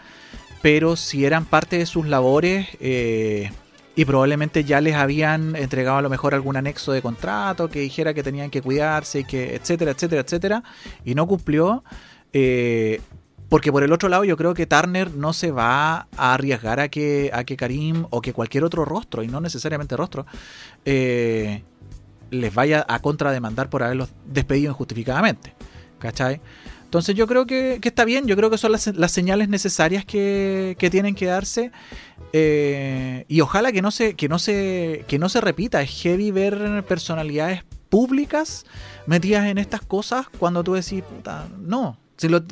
[0.61, 3.51] Pero si eran parte de sus labores eh,
[3.93, 8.13] y probablemente ya les habían entregado a lo mejor algún anexo de contrato que dijera
[8.13, 10.63] que tenían que cuidarse y que etcétera, etcétera, etcétera,
[11.03, 11.83] y no cumplió,
[13.49, 16.89] porque por el otro lado yo creo que Turner no se va a arriesgar a
[16.89, 20.25] que, a que Karim o que cualquier otro rostro, y no necesariamente rostro,
[20.85, 21.63] eh,
[22.29, 25.55] les vaya a contrademandar por haberlos despedido injustificadamente.
[25.97, 26.39] ¿Cachai?
[26.85, 31.13] Entonces yo creo que, está bien, yo creo que son las, señales necesarias que, tienen
[31.13, 31.71] que darse.
[32.33, 35.81] Eh, y ojalá que no se, que no se, que no se repita.
[35.81, 38.65] Es heavy ver personalidades públicas
[39.05, 41.03] metidas en estas cosas cuando tú decís,
[41.59, 41.97] no,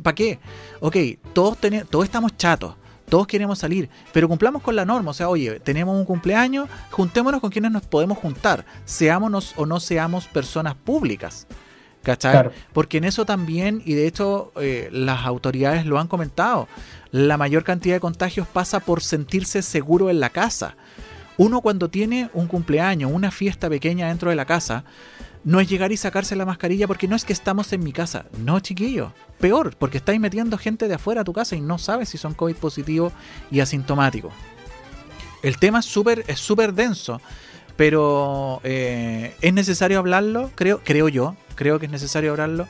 [0.04, 0.40] ¿Para qué?
[0.80, 0.96] Ok,
[1.34, 1.58] todos,
[1.90, 2.76] todos estamos chatos,
[3.10, 5.12] todos queremos salir, pero cumplamos con la norma.
[5.12, 9.80] O sea, oye, tenemos un cumpleaños, juntémonos con quienes nos podemos juntar, seámonos o no
[9.80, 11.48] seamos personas públicas.
[12.04, 12.52] ¿Cachai?
[12.72, 16.70] Porque en eso también, y de hecho eh, las autoridades lo han comentado,
[17.12, 20.78] la mayor cantidad de contagios pasa por sentirse seguro en la casa.
[21.38, 24.86] Uno cuando tiene un cumpleaños, una fiesta pequeña dentro de la casa,
[25.48, 28.26] no es llegar y sacarse la mascarilla porque no es que estamos en mi casa.
[28.44, 29.14] No, chiquillo.
[29.40, 32.34] Peor, porque estáis metiendo gente de afuera a tu casa y no sabes si son
[32.34, 33.14] COVID positivos
[33.50, 34.34] y asintomáticos.
[35.42, 37.22] El tema es súper es súper denso,
[37.78, 42.68] pero eh, es necesario hablarlo, creo, creo yo, creo que es necesario hablarlo,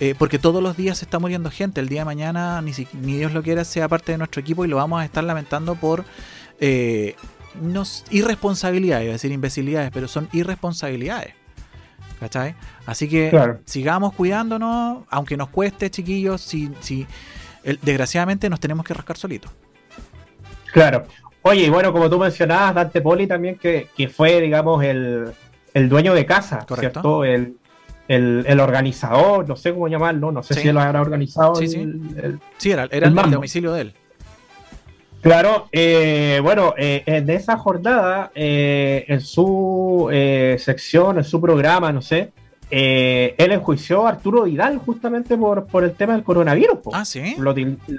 [0.00, 1.80] eh, porque todos los días se está muriendo gente.
[1.80, 4.68] El día de mañana, ni, ni Dios lo quiera, sea parte de nuestro equipo y
[4.68, 6.04] lo vamos a estar lamentando por
[6.58, 7.14] eh,
[8.10, 11.35] irresponsabilidades, iba decir imbecilidades, pero son irresponsabilidades.
[12.20, 12.54] ¿Cachai?
[12.86, 13.30] Así que
[13.64, 17.06] sigamos cuidándonos, aunque nos cueste, chiquillos, si, si
[17.82, 19.50] desgraciadamente nos tenemos que rascar solitos.
[20.72, 21.04] Claro.
[21.42, 25.34] Oye, y bueno, como tú mencionabas, Dante Poli también, que, fue, digamos, el,
[25.88, 27.00] dueño de casa, Correcto.
[27.00, 27.24] ¿cierto?
[27.24, 27.56] El,
[28.08, 31.54] el, organizador, no sé cómo llamarlo, no sé si él lo habrá organizado.
[31.56, 31.86] Sí, sí.
[32.56, 33.94] sí era, era el domicilio de él.
[35.26, 40.08] Claro, eh, bueno, eh, en esa jornada, eh, en su
[40.56, 42.30] sección, en su programa, no sé,
[42.70, 46.78] él enjuició a Arturo Vidal justamente por, por el tema del coronavirus.
[46.92, 47.34] Ah, sí.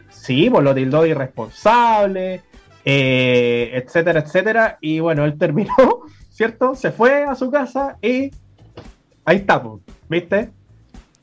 [0.10, 2.44] sí, por lo tildó de irresponsable,
[2.86, 4.78] etcétera, etcétera.
[4.80, 5.76] Y bueno, él terminó,
[6.30, 6.76] ¿cierto?
[6.76, 8.32] Se fue a su casa y
[9.26, 9.62] ahí está,
[10.08, 10.50] ¿viste?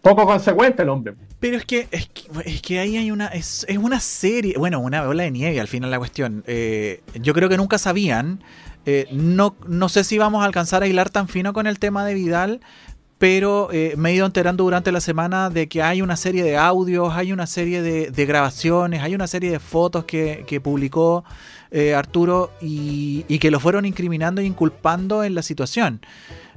[0.02, 1.14] Poco consecuente el hombre.
[1.44, 3.26] Pero es que, es que, ahí hay una.
[3.26, 4.54] Es, una serie.
[4.56, 6.42] Bueno, una ola de nieve al final la cuestión.
[6.46, 8.42] Eh, yo creo que nunca sabían.
[8.86, 12.06] Eh, no, no sé si vamos a alcanzar a hilar tan fino con el tema
[12.06, 12.60] de Vidal.
[13.18, 16.56] Pero eh, me he ido enterando durante la semana de que hay una serie de
[16.56, 21.24] audios, hay una serie de, grabaciones, hay una serie de fotos que, publicó
[21.94, 26.00] Arturo y, y que lo fueron incriminando e inculpando en la situación.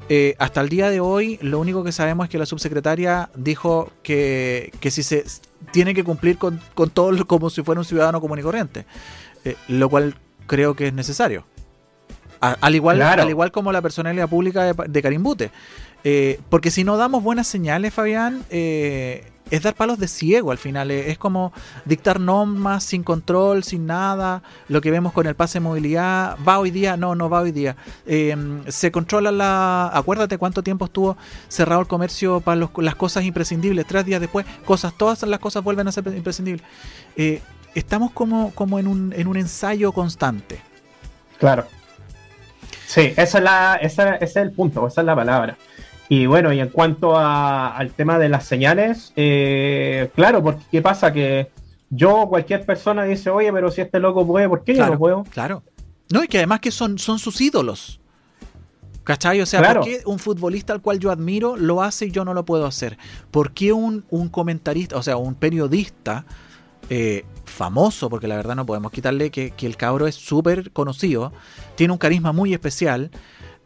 [0.09, 3.91] Eh, hasta el día de hoy, lo único que sabemos es que la subsecretaria dijo
[4.03, 5.25] que, si se
[5.71, 8.85] tiene que cumplir con, con todo como si fuera un ciudadano común y corriente.
[9.43, 10.15] Eh, lo cual
[10.45, 11.45] creo que es necesario.
[12.39, 15.51] al, igual, al igual como la personalidad pública de, de Karim Bute.
[16.03, 20.57] Eh, porque si no damos buenas señales, Fabián, eh, es dar palos de ciego al
[20.57, 20.91] final.
[20.91, 21.53] Es como
[21.85, 24.41] dictar normas sin control, sin nada.
[24.67, 26.37] Lo que vemos con el pase de movilidad.
[26.47, 26.97] ¿Va hoy día?
[26.97, 27.75] No, no va hoy día.
[28.05, 29.89] Em, se controla la.
[29.93, 33.85] Acuérdate cuánto tiempo estuvo cerrado el comercio para las cosas imprescindibles.
[33.87, 36.65] Tres días después, cosas, todas las cosas vuelven a ser imprescindibles.
[37.15, 37.41] Eh,
[37.75, 40.61] estamos como, como en, un, en un ensayo constante.
[41.39, 41.65] Claro.
[42.85, 45.57] Sí, esa es la, ese es el punto, esa es la palabra.
[46.09, 51.11] Y bueno, y en cuanto al tema de las señales, eh, claro, porque ¿qué pasa?
[51.11, 51.51] Que
[51.89, 55.23] yo, cualquier persona dice, oye, pero si este loco puede, ¿por qué yo no puedo?
[55.25, 55.63] Claro.
[56.09, 57.99] No, y que además que son, son sus ídolos.
[59.03, 59.39] ¿Cachai?
[59.39, 62.33] O sea, ¿por qué un futbolista al cual yo admiro lo hace y yo no
[62.33, 62.97] lo puedo hacer?
[63.31, 66.25] ¿Por qué un, comentarista, o sea, un periodista
[66.89, 71.31] eh, famoso, porque la verdad no podemos quitarle que, que el cabro es súper conocido,
[71.75, 73.11] tiene un carisma muy especial,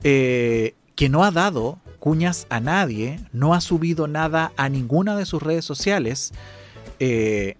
[0.03, 5.27] eh, que no ha dado cuñas a nadie, no ha subido nada a ninguna de
[5.27, 6.33] sus redes sociales.
[6.99, 7.57] Eh,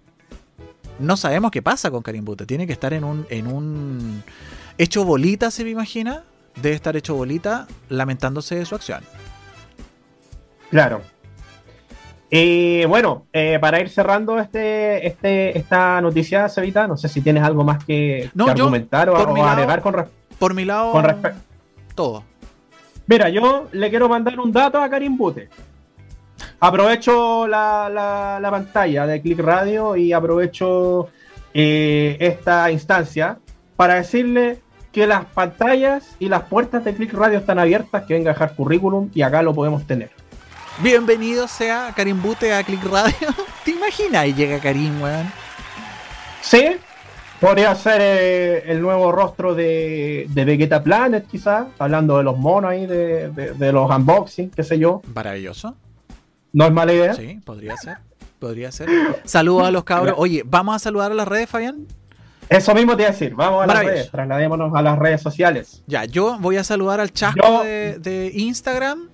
[0.98, 2.44] no sabemos qué pasa con Karim Bute.
[2.44, 4.24] Tiene que estar en un, en un
[4.78, 6.24] hecho bolita, se me imagina.
[6.60, 9.04] Debe estar hecho bolita lamentándose de su acción.
[10.70, 11.02] Claro.
[12.28, 17.44] Y bueno, eh, para ir cerrando este, este, esta noticia, Sevita, no sé si tienes
[17.44, 20.06] algo más que, argumentar o, agregar con,
[20.38, 21.40] por mi lado, con respecto.
[21.94, 22.31] Todo.
[23.06, 25.48] Mira, yo le quiero mandar un dato a Karim Bute.
[26.60, 31.08] Aprovecho la, pantalla de Click Radio y aprovecho
[31.52, 33.38] eh, esta instancia
[33.76, 34.60] para decirle
[34.92, 38.54] que las pantallas y las puertas de Click Radio están abiertas, que venga a dejar
[38.54, 40.10] currículum y acá lo podemos tener.
[40.78, 43.28] Bienvenido sea Karim Bute a Click Radio.
[43.64, 44.26] ¿Te imaginas?
[44.26, 45.30] Y llega Karim, weón.
[46.40, 46.76] Sí,
[47.42, 52.70] Podría ser eh, el nuevo rostro de, de Vegeta Planet, quizás, hablando de los monos
[52.70, 55.02] ahí, de, los unboxing, qué sé yo.
[55.12, 55.74] Maravilloso.
[56.52, 57.14] No es mala idea.
[57.14, 57.96] Sí, podría ser.
[58.38, 58.88] Podría ser.
[59.24, 60.14] Saludos a los cabros.
[60.18, 61.88] Oye, ¿vamos a saludar a las redes, Fabián?
[62.48, 63.34] Eso mismo te iba a decir.
[63.34, 64.10] Vamos a las redes.
[64.12, 65.82] Trasladémonos a las redes sociales.
[65.88, 69.08] Ya, yo voy a saludar al chasco de, Instagram.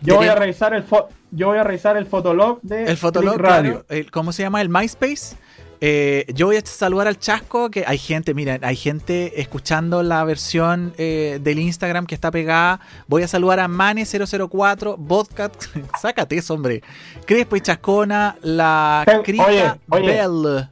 [0.00, 0.84] Yo voy a revisar el
[1.32, 3.84] yo voy a revisar el fotolog de el fotolog radio.
[4.10, 4.62] ¿Cómo se llama?
[4.62, 5.36] El MySpace.
[5.80, 10.24] Eh, yo voy a saludar al chasco, que hay gente, miren, hay gente escuchando la
[10.24, 12.80] versión eh, del Instagram que está pegada.
[13.06, 15.50] Voy a saludar a Mane004, Vodka,
[16.00, 16.82] sácate eso, hombre.
[17.26, 20.68] Crespo y Chascona, la Crita Bell.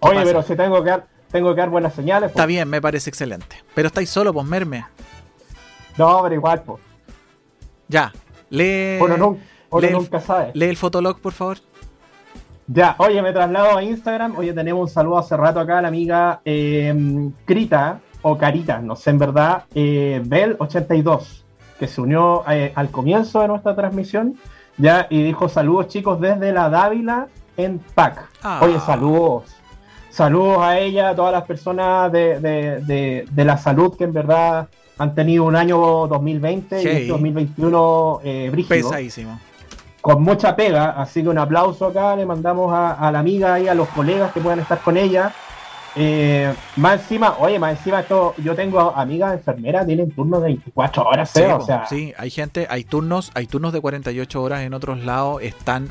[0.00, 2.30] Oye, pero si tengo que dar, tengo que dar buenas señales.
[2.30, 3.62] Está bien, me parece excelente.
[3.74, 4.86] Pero estáis solo, pues merme.
[5.98, 6.80] No, pero igual, pues.
[7.88, 8.12] Ya,
[8.48, 8.96] lee.
[8.98, 9.38] Bueno,
[9.70, 10.50] nunca sabe.
[10.54, 11.58] Lee el fotolog, por favor.
[12.72, 14.36] Ya, oye, me traslado a Instagram.
[14.38, 16.94] Oye, tenemos un saludo hace rato acá a la amiga eh,
[17.44, 21.42] Crita, o Carita, no sé en verdad, eh, Bell82,
[21.80, 24.36] que se unió eh, al comienzo de nuestra transmisión,
[24.76, 28.28] ya, y dijo saludos chicos desde la Dávila en PAC.
[28.42, 28.60] Ah.
[28.62, 29.44] Oye, saludos.
[30.10, 35.44] Saludos a ella, a todas las personas de, la salud que en verdad han tenido
[35.44, 38.90] un año 2020 y este 2021 eh, brígido.
[38.90, 39.40] Pesadísimo
[40.00, 43.74] con mucha pega, así que un aplauso acá, le mandamos a, la amiga y a
[43.74, 45.32] los colegas que puedan estar con ella.
[45.96, 51.02] Eh, más encima, oye, más encima esto, yo tengo amigas enfermeras, tienen turnos de 24
[51.04, 51.84] horas, sí, o sea.
[51.86, 55.90] Sí, hay gente, hay turnos, hay turnos de 48 horas en otros lados, están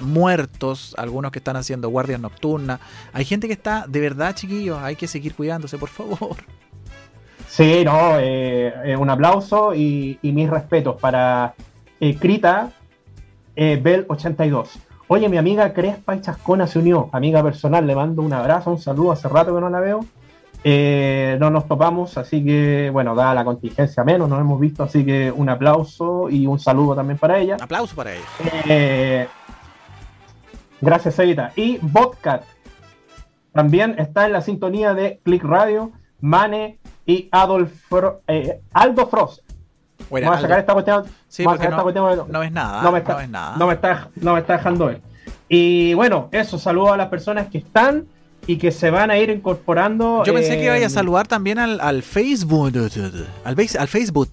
[0.00, 2.78] muertos, algunos que están haciendo guardias nocturnas.
[3.12, 6.36] Hay gente que está, de verdad, chiquillos, hay que seguir cuidándose, por favor.
[7.48, 11.54] Sí, no, eh, eh, un aplauso y, mis respetos para
[12.20, 12.70] Crita,
[13.56, 14.68] eh, Bell82.
[15.08, 17.08] Oye, mi amiga Crespa y Chascona se unió.
[17.12, 19.12] Amiga personal, le mando un abrazo, un saludo.
[19.12, 20.04] Hace rato que no la veo.
[20.64, 25.04] Eh, no nos topamos, así que, bueno, da la contingencia menos, nos hemos visto, así
[25.04, 27.54] que un aplauso y un saludo también para ella.
[27.54, 28.24] Un aplauso para ella.
[28.68, 29.28] Eh,
[30.80, 31.52] gracias, Evita.
[31.54, 32.42] Y Botcat
[33.52, 37.72] también está en la sintonía de Click Radio, Mane y Adolf,
[38.72, 39.45] Aldo Frost.
[40.10, 41.04] Vamos a sacar esta cuestión.
[42.28, 42.82] no, es nada.
[42.82, 45.00] No me está, no me está, dejando ver.
[45.48, 48.06] Y bueno, eso, saludo a las personas que están
[48.46, 50.24] y que se van a ir incorporando.
[50.24, 52.72] Yo pensé que iba a saludar también al, Facebook.
[53.44, 54.30] Al, al Facebook.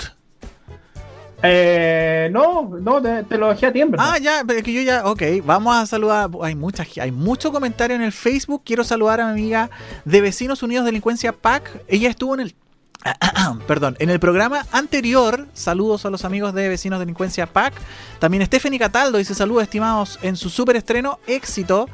[1.46, 3.98] Eh, no, no, te, lo dejé a tiempo.
[4.00, 6.30] Ah, ya, pero que yo ya, ok, vamos a saludar.
[6.42, 8.62] Hay muchas, hay mucho comentario en el Facebook.
[8.64, 9.70] Quiero saludar a mi amiga
[10.06, 11.82] de Vecinos Unidos Delincuencia PAC.
[11.90, 12.56] Ella estuvo en el
[13.68, 17.74] Perdón, en el programa anterior, saludos a los amigos de Vecinos Delincuencia PAC.
[18.20, 21.90] También Stephanie Cataldo dice saludos estimados en su super estreno, éxito.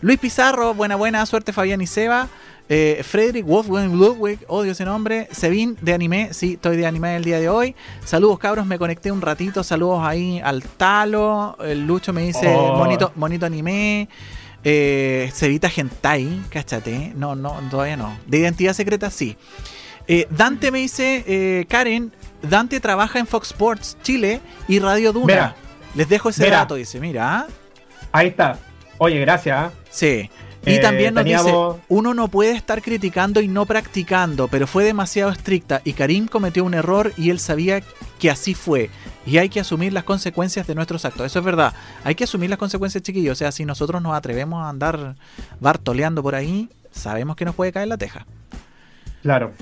[0.00, 2.28] Luis Pizarro, buena buena, suerte Fabián y Seba.
[2.68, 5.28] Eh, Frederick Wolfgang Ludwig, odio ese nombre.
[5.32, 7.74] Sevin de anime, sí, estoy de anime el día de hoy.
[8.04, 9.62] Saludos cabros, me conecté un ratito.
[9.62, 11.56] Saludos ahí al Talo.
[11.60, 12.76] El Lucho me dice Oh.
[12.76, 14.08] monito, monito anime.
[14.64, 17.12] Eh, Cevita Gentai, cáchate.
[17.16, 18.16] No, no, todavía no.
[18.26, 19.36] De identidad secreta, sí.
[20.08, 22.12] Eh, Dante me dice, eh, Karen,
[22.42, 25.26] Dante trabaja en Fox Sports Chile y Radio Duna.
[25.26, 25.56] Mira.
[25.94, 26.58] Les dejo ese Mira.
[26.58, 27.38] dato, dice, mira.
[27.40, 27.46] ¿ah?
[28.12, 28.58] Ahí está.
[28.98, 29.56] Oye, gracias.
[29.58, 29.70] ¿ah?
[29.90, 30.30] Sí.
[30.64, 34.66] Y Eh, también nos teníamos- dice, uno no puede estar criticando y no practicando, pero
[34.68, 37.82] fue demasiado estricta y Karim cometió un error y él sabía
[38.20, 38.88] que así fue.
[39.26, 41.26] Y hay que asumir las consecuencias de nuestros actos.
[41.26, 41.74] Eso es verdad.
[42.04, 43.32] Hay que asumir las consecuencias, chiquillos.
[43.32, 45.16] O sea, si nosotros nos atrevemos a andar
[45.60, 48.24] bartoleando por ahí, sabemos que nos puede caer la teja.
[49.22, 49.52] Claro.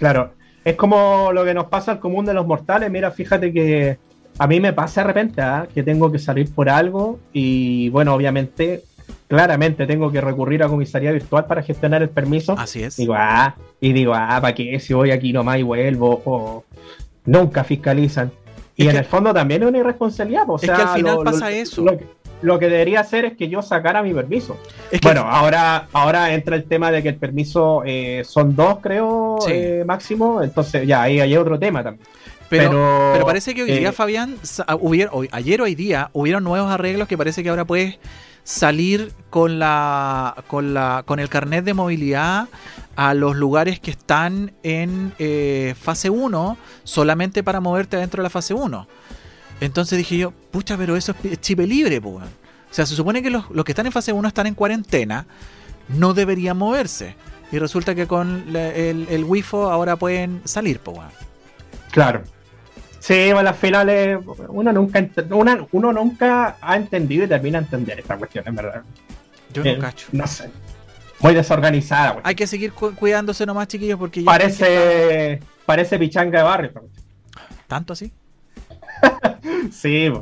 [0.00, 0.32] Claro.
[0.64, 2.90] Es como lo que nos pasa al común de los mortales.
[2.90, 3.98] Mira, fíjate que
[4.38, 5.68] a mí me pasa de repente ¿ah?
[5.72, 8.82] que tengo que salir por algo y bueno, obviamente,
[9.28, 12.54] claramente tengo que recurrir a comisaría virtual para gestionar el permiso.
[12.58, 12.96] Así es.
[12.96, 14.78] Digo, ah, y digo, ah, ¿para qué?
[14.80, 16.64] Si voy aquí nomás y vuelvo, o
[17.26, 18.30] nunca fiscalizan.
[18.76, 20.44] Y Es en que- el fondo también es una irresponsabilidad.
[20.48, 21.82] O Es sea, que al final lo, pasa lo- eso.
[21.84, 22.06] Lo, que-
[22.42, 24.56] lo que debería hacer es que yo sacara mi permiso.
[24.90, 28.78] Es que- Bueno, ahora, ahora entra el tema de que el permiso eh, son dos,
[28.80, 29.52] creo, Sí.
[29.54, 30.42] eh, máximo.
[30.42, 32.06] Entonces, ya, ahí hay otro tema también.
[32.48, 34.36] pero, pero, pero parece que hoy día, eh, Fabián,
[34.80, 37.98] hubiera- hoy- ayer o hoy día hubieron nuevos arreglos que parece que ahora puedes
[38.42, 42.48] salir con la con la con el carnet de movilidad
[42.96, 48.30] a los lugares que están en eh, fase 1 solamente para moverte dentro de la
[48.30, 48.88] fase 1.
[49.60, 52.16] Entonces dije yo, pucha, pero eso es chip libre, pues.
[52.24, 55.26] O sea, se supone que los, los que están en fase 1 están en cuarentena,
[55.88, 57.14] no deberían moverse.
[57.52, 60.96] Y resulta que con la- el, el Wi-Fi ahora pueden salir, pues.
[60.98, 61.10] weón.
[61.90, 62.22] Claro.
[63.00, 64.18] Sí, bueno, al final eh,
[64.48, 68.82] uno nunca una- uno nunca ha entendido y termina a entender esta cuestión, en verdad.
[69.52, 70.06] Yo Eh, no cacho.
[70.12, 70.48] No sé.
[71.18, 72.22] Muy desorganizada, güey.
[72.24, 76.72] Hay que seguir cu- cuidándose nomás, chiquillos, porque ya Parece, parece pichanga de barrio.
[77.66, 78.12] tanto así.
[79.72, 80.12] Sí,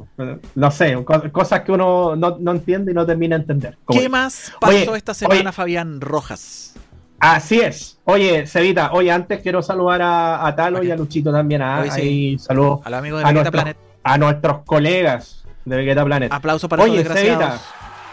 [0.55, 3.79] no sé, co- cosas que uno no, no entiende y no termina de entender.
[3.89, 5.53] ¿Qué más pasó Oye, esta semana, oye.
[5.53, 6.75] Fabián Rojas?
[7.21, 7.99] Así es.
[8.05, 11.63] Oye, Cevita, oye, antes quiero saludar a, a Talo y a Luchito también.
[11.63, 12.01] ah, Oye, sí.
[12.01, 13.77] ahí saludos Al amigo de a, Planet.
[14.05, 16.33] a nuestros colegas de Vegeta Planet.
[16.33, 17.03] Aplauso para Oye.
[17.05, 17.61] Cevita.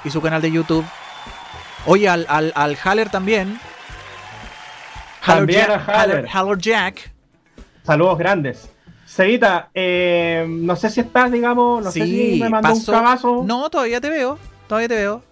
[0.04, 0.86] Y su canal de YouTube.
[1.86, 3.60] Oye, al, al, al Haller también.
[5.26, 6.28] También Jack, a Haller.
[6.32, 7.12] Haller Jack.
[7.84, 8.70] Saludos grandes.
[9.16, 13.44] Cevita, eh, no sé si estás, digamos, no sé si me mandó pasó- un cagazo.
[13.46, 14.38] No, todavía te veo.
[14.68, 15.24] Todavía te veo.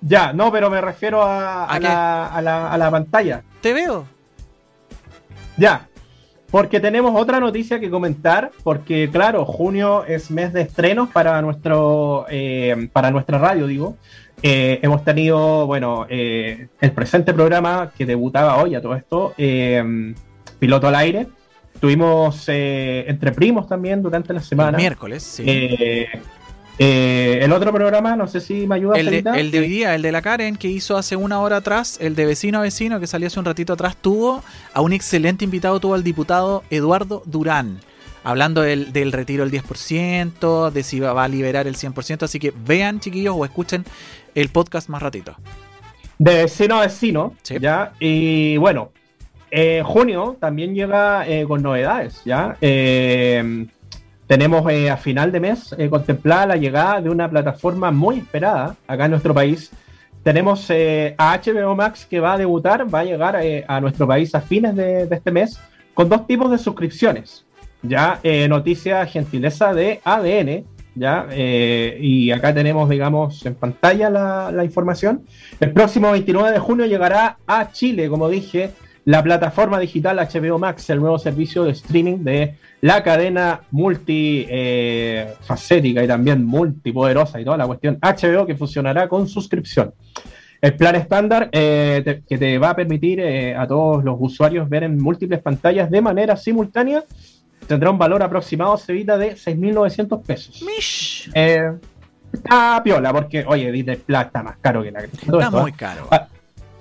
[0.00, 3.42] Ya, no, pero me refiero a, ¿A a la, a la- a la pantalla.
[3.60, 4.06] Te veo.
[5.56, 5.88] Ya,
[6.52, 12.26] porque tenemos otra noticia que comentar, porque claro, junio es mes de estrenos para nuestro
[12.28, 13.96] eh, para nuestra radio, digo.
[14.42, 19.34] Eh, hemos tenido, bueno, eh, el presente programa que debutaba hoy a todo esto,
[20.60, 21.26] piloto al aire.
[21.84, 24.70] Tuvimos eh, entre primos también durante la semana.
[24.70, 25.42] El miércoles, sí.
[25.46, 26.08] Eh,
[26.78, 29.94] eh, el otro programa, no sé si me ayuda El de, el de hoy día,
[29.94, 33.00] el de la Karen, que hizo hace una hora atrás, el de vecino a vecino,
[33.00, 34.42] que salió hace un ratito atrás, tuvo
[34.72, 37.80] a un excelente invitado, tuvo al diputado Eduardo Durán,
[38.22, 42.38] hablando del, del retiro del 10%, de si va, va a liberar el 100%, así
[42.38, 43.84] que vean, chiquillos, o escuchen
[44.34, 45.36] el podcast más ratito.
[46.18, 47.56] De vecino a vecino, Sí.
[47.60, 47.92] ¿ya?
[48.00, 48.90] Y bueno,
[49.56, 52.56] eh, junio también llega eh, con novedades, ¿ya?
[52.60, 53.66] Eh,
[54.26, 58.74] tenemos eh, a final de mes eh, contemplada la llegada de una plataforma muy esperada
[58.88, 59.70] acá en nuestro país.
[60.24, 63.38] Tenemos a HBO Max que va a debutar, va a llegar
[63.68, 65.60] a nuestro país a fines de, este mes
[65.92, 67.44] con dos tipos de suscripciones.
[67.82, 70.64] Ya, noticia gentileza de ADN,
[70.94, 75.26] ya, y acá tenemos, digamos, en pantalla la, la información.
[75.60, 78.70] El próximo 29 de junio llegará a Chile, como dije,
[79.06, 86.06] la plataforma digital HBO Max, el nuevo servicio de streaming de la cadena multifacética y
[86.08, 89.92] también multipoderosa y toda la cuestión HBO que funcionará con suscripción.
[90.60, 94.68] El plan estándar eh, te- que te va a permitir eh, a todos los usuarios
[94.68, 97.04] ver en múltiples pantallas de manera simultánea
[97.66, 100.62] tendrá un valor aproximado, Cevita, de 6.900 pesos.
[100.62, 101.30] Mish.
[101.34, 101.70] Eh,
[102.32, 105.62] está piola, porque, oye, Disney Plus está más caro que la Está esto, ¿eh?
[105.62, 106.06] muy caro.
[106.10, 106.26] Ah,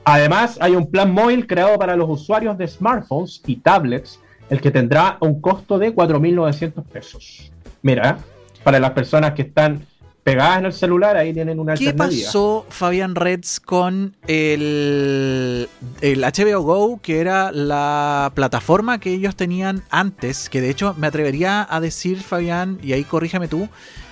[0.06, 4.72] Además, hay un plan móvil creado para los usuarios de smartphones y tablets, el que
[4.72, 7.52] tendrá un costo de 4.900 pesos.
[7.82, 8.16] Mira, ¿eh?
[8.64, 9.86] para las personas que están
[10.24, 15.70] pegadas en el celular, ahí tienen una ¿Qué pasó, Fabián Reds, con el,
[16.02, 20.50] el HBO Go, que era la plataforma que ellos tenían antes?
[20.50, 23.68] Que de hecho me atrevería a decir, Fabián, y ahí corríjame tú,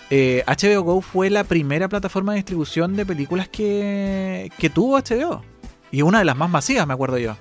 [0.09, 5.50] eh, HBO Go fue la primera plataforma de distribución de películas que, que tuvo HBO.
[5.91, 7.35] Y una de las más masivas, me acuerdo yo.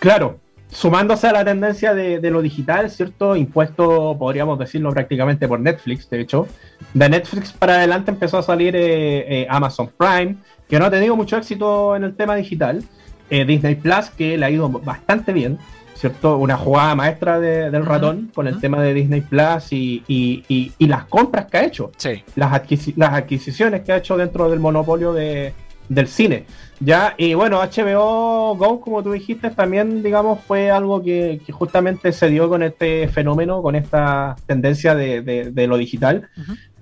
[0.00, 0.38] Claro,
[0.70, 3.36] sumándose a la tendencia de, lo digital, ¿cierto?
[3.36, 6.46] Impuesto, podríamos decirlo prácticamente por Netflix, de hecho.
[6.94, 10.36] De Netflix para adelante empezó a salir eh, eh, Amazon Prime,
[10.68, 12.82] que no ha tenido mucho éxito en el tema digital.
[13.30, 15.58] Eh, Disney Plus, que le ha ido bastante bien,
[15.94, 16.38] ¿cierto?
[16.38, 21.58] Una jugada maestra del ratón con el tema de Disney Plus y, las compras que
[21.58, 21.92] ha hecho.
[21.96, 22.22] Sí.
[22.36, 22.62] Las,
[22.96, 25.52] las adquisiciones que ha hecho dentro del monopolio de,
[25.88, 26.46] del cine.
[26.80, 32.28] Ya, y bueno, HBO Go, como tú dijiste, también, digamos, fue algo que, justamente se
[32.28, 36.28] dio con este fenómeno, con esta tendencia de, lo digital.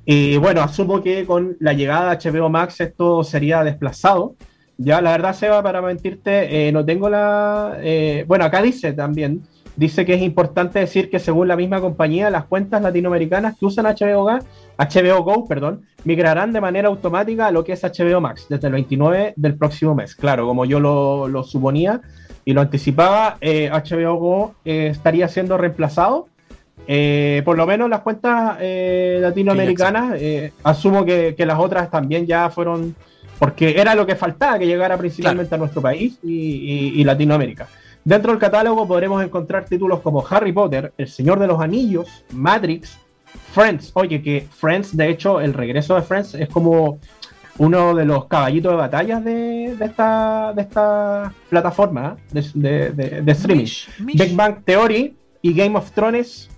[0.04, 4.36] Y bueno, asumo que con la llegada de HBO Max esto sería desplazado.
[4.78, 7.78] Ya, la verdad, Seba, para mentirte, eh, no tengo la.
[7.80, 9.42] Eh, bueno, acá dice también
[9.76, 13.84] dice que es importante decir que según la misma compañía, las cuentas latinoamericanas que usan
[13.84, 14.38] HBO Go,
[14.78, 18.72] HBO Go perdón, migrarán de manera automática a lo que es HBO Max desde el
[18.72, 20.14] 29 del próximo mes.
[20.14, 22.00] Claro, como yo lo, suponía
[22.44, 26.28] y lo anticipaba, HBO eh, Go eh, estaría siendo reemplazado.
[26.88, 30.18] Eh, por lo menos las cuentas latinoamericanas,
[30.62, 32.94] asumo que, las otras también ya fueron,
[33.38, 37.66] porque era lo que faltaba, que llegara principalmente a nuestro país y Latinoamérica.
[38.06, 43.00] Dentro del catálogo podremos encontrar títulos como Harry Potter, El Señor de los Anillos, Matrix,
[43.52, 43.90] Friends.
[43.94, 47.00] Oye, que Friends, de hecho, el regreso de Friends es como
[47.58, 52.42] uno de los caballitos de batalla de, esta, de esta plataforma ¿eh?
[52.54, 53.66] de, streaming.
[53.98, 56.48] Big Bang Theory y Game of Thrones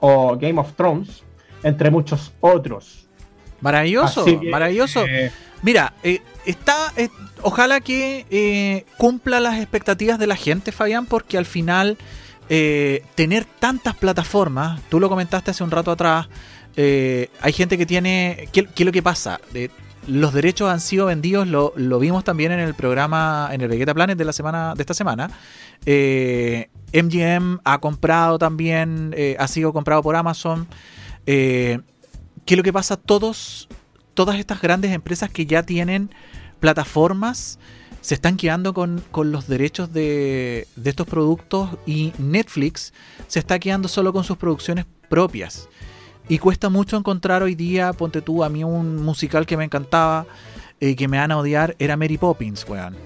[0.00, 1.22] o Game of Thrones,
[1.62, 3.08] entre muchos otros.
[3.60, 5.04] Maravilloso, maravilloso.
[5.62, 7.08] Mira, eh, está, eh,
[7.42, 11.96] ojalá que eh, cumpla las expectativas de la gente, Fabián, porque al final
[12.48, 16.28] tener tantas plataformas, tú lo comentaste hace un rato atrás,
[16.76, 19.40] hay gente que tiene, ¿qué, es lo que pasa?
[20.06, 24.16] los derechos han sido vendidos, lo, vimos también en el programa, en el Vegeta Planet
[24.16, 25.28] de la semana, de esta semana.
[25.84, 30.68] MGM ha comprado también, ha sido comprado por Amazon.
[31.24, 31.82] ¿Qué
[32.46, 32.96] es lo que pasa?
[32.96, 33.66] Todos
[34.16, 36.10] todas estas grandes empresas que ya tienen
[36.58, 37.60] plataformas
[38.00, 42.92] se están quedando con, los derechos de, estos productos y Netflix
[43.28, 45.68] se está quedando solo con sus producciones propias.
[46.28, 50.26] Y cuesta mucho encontrar hoy día, ponte tú, a mí un musical que me encantaba,
[50.80, 52.96] y eh, que me van a odiar, era Mary Poppins, weón.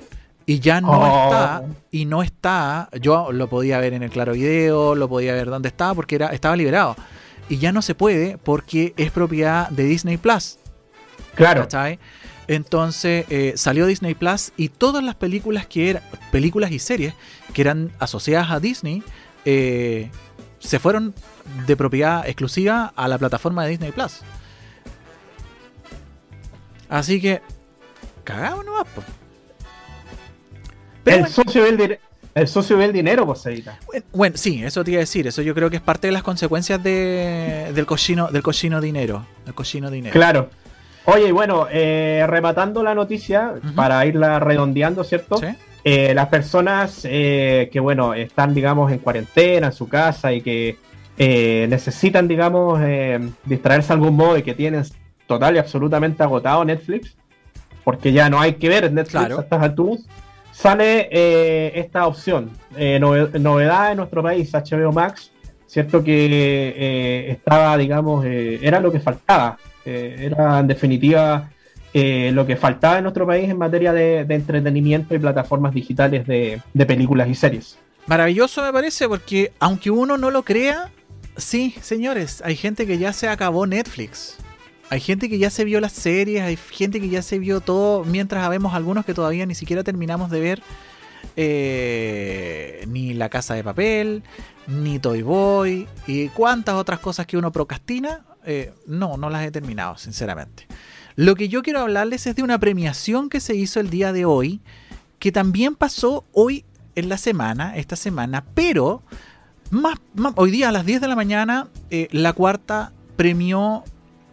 [0.47, 1.25] Y ya no oh.
[1.25, 5.51] está, y no está, yo lo podía ver en el Claro Video, lo podía ver
[5.51, 6.97] donde estaba, porque era, estaba liberado.
[7.49, 10.60] Y ya no se puede porque es propiedad de Disney Plus.
[11.35, 11.67] Claro.
[12.49, 16.03] Entonces eh, salió Disney Plus y todas las películas que eran,
[16.33, 17.15] películas y series
[17.55, 19.05] que eran asociadas a Disney,
[19.45, 20.11] eh,
[20.59, 21.15] se fueron
[21.67, 24.21] de propiedad exclusiva a la plataforma de Disney Plus.
[26.89, 27.41] Así que,
[28.25, 28.85] cagado no va,
[31.05, 31.99] el, socio del
[32.35, 33.45] el socio ve el dinero, pues
[34.13, 35.27] Bueno, sí, eso te iba a decir.
[35.27, 39.27] Eso yo creo que es parte de las consecuencias del cochino, del cochino dinero.
[39.47, 40.13] El cochino dinero.
[40.13, 40.51] Claro.
[41.07, 45.41] Oye, bueno, eh, rematando la noticia, para irla redondeando, ¿cierto?
[45.83, 50.77] Eh, las personas eh, que, bueno, están, digamos, en cuarentena, en su casa y que
[51.69, 52.81] necesitan, digamos,
[53.45, 54.85] distraerse de algún modo y que tienen
[55.27, 57.15] total y absolutamente agotado Netflix,
[57.85, 60.07] porque ya no hay que ver Netflix a estas alturas,
[60.51, 61.09] sale
[61.79, 62.51] esta opción.
[62.99, 65.31] novedad en nuestro país, HBO Max,
[65.67, 66.03] ¿cierto?
[66.03, 69.59] Que estaba, digamos, era lo que faltaba
[69.91, 71.51] eh, era en definitiva
[71.93, 76.63] eh, lo que faltaba en nuestro país en materia de, entretenimiento y plataformas digitales de,
[76.87, 77.77] películas y series.
[78.07, 80.93] Maravilloso me parece porque aunque uno no lo crea,
[81.37, 84.37] sí, señores, hay gente que ya se acabó Netflix.
[84.91, 88.05] Hay gente que ya se vio las series, hay gente que ya se vio todo,
[88.05, 90.63] mientras vemos algunos que todavía ni siquiera terminamos de ver
[91.35, 94.23] eh, ni La Casa de Papel,
[94.69, 99.51] ni Toy Boy, y cuántas otras cosas que uno procrastina eh, no, no las he
[99.51, 100.67] terminado, sinceramente.
[101.17, 104.25] Lo que yo quiero hablarles es de una premiación que se hizo el día de
[104.25, 104.61] hoy,
[105.19, 106.65] que también pasó hoy
[106.95, 109.03] en la semana, esta semana, pero
[109.71, 109.99] más,
[110.37, 113.85] hoy día a las 10 de la mañana, eh, la cuarta premió,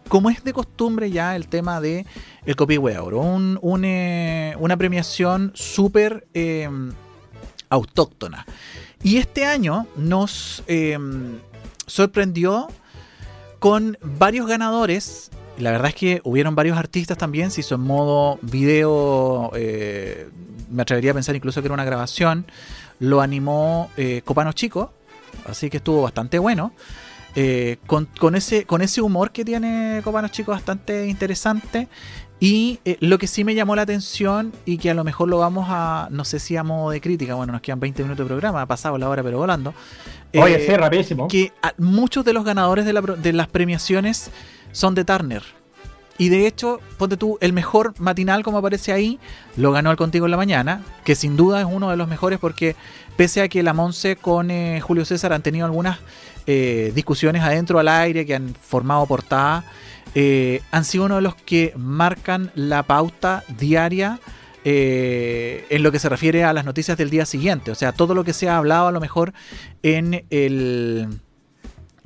[0.07, 2.05] como es de costumbre ya, el tema de
[2.45, 2.55] el
[2.99, 6.27] Oro, un, eh, una premiación súper
[7.69, 8.45] autóctona.
[9.03, 10.63] Y este año nos
[11.85, 12.67] sorprendió
[13.59, 18.37] con varios ganadores la verdad es que hubieron varios artistas también, se hizo en modo
[18.41, 20.29] video, eh,
[20.69, 22.45] me atrevería a pensar incluso que era una grabación,
[22.99, 24.93] lo animó eh, Copano Chico,
[25.45, 26.73] así que estuvo bastante bueno.
[27.39, 31.87] Eh, con, ese, con ese humor que tiene Copano Chico bastante interesante.
[32.39, 35.65] Y lo que sí me llamó la atención y que a lo mejor lo vamos
[35.69, 38.61] a, no sé si a modo de crítica, bueno, nos quedan 20 minutos de programa,
[38.61, 39.73] ha pasado la hora pero volando.
[40.35, 41.27] Oye, sí, rapidísimo.
[41.27, 44.29] Que muchos de los ganadores de, de las premiaciones
[44.71, 45.43] son de Turner.
[46.19, 49.19] Y de hecho, ponte tú, el mejor matinal, como aparece ahí,
[49.55, 52.39] lo ganó el Contigo en la Mañana, que sin duda es uno de los mejores
[52.39, 52.75] porque
[53.15, 55.99] pese a que la Monse con eh, Julio César han tenido algunas
[56.47, 59.63] eh, discusiones adentro al aire que han formado portada,
[60.19, 64.19] eh, han sido uno de los que marcan la pauta diaria
[64.69, 67.71] en lo que se refiere a las noticias del día siguiente.
[67.71, 69.31] O sea, todo lo que se ha hablado a lo mejor
[69.81, 71.07] en el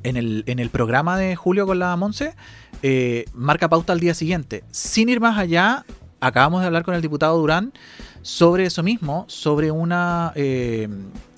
[0.04, 2.36] en el, en el programa de Julio con la Monse,
[2.84, 4.64] eh, marca pauta al día siguiente.
[4.72, 5.86] Sin ir más allá,
[6.20, 7.74] acabamos de hablar con el diputado Durán
[8.22, 10.88] sobre eso mismo, sobre una eh,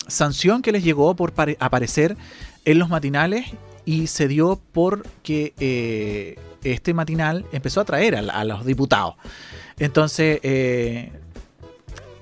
[0.08, 2.18] sanción que les llegó por aparecer
[2.66, 3.48] en los matinales
[3.86, 9.16] y se dio porque eh, este matinal empezó a traer a, los diputados.
[9.80, 10.40] Entonces,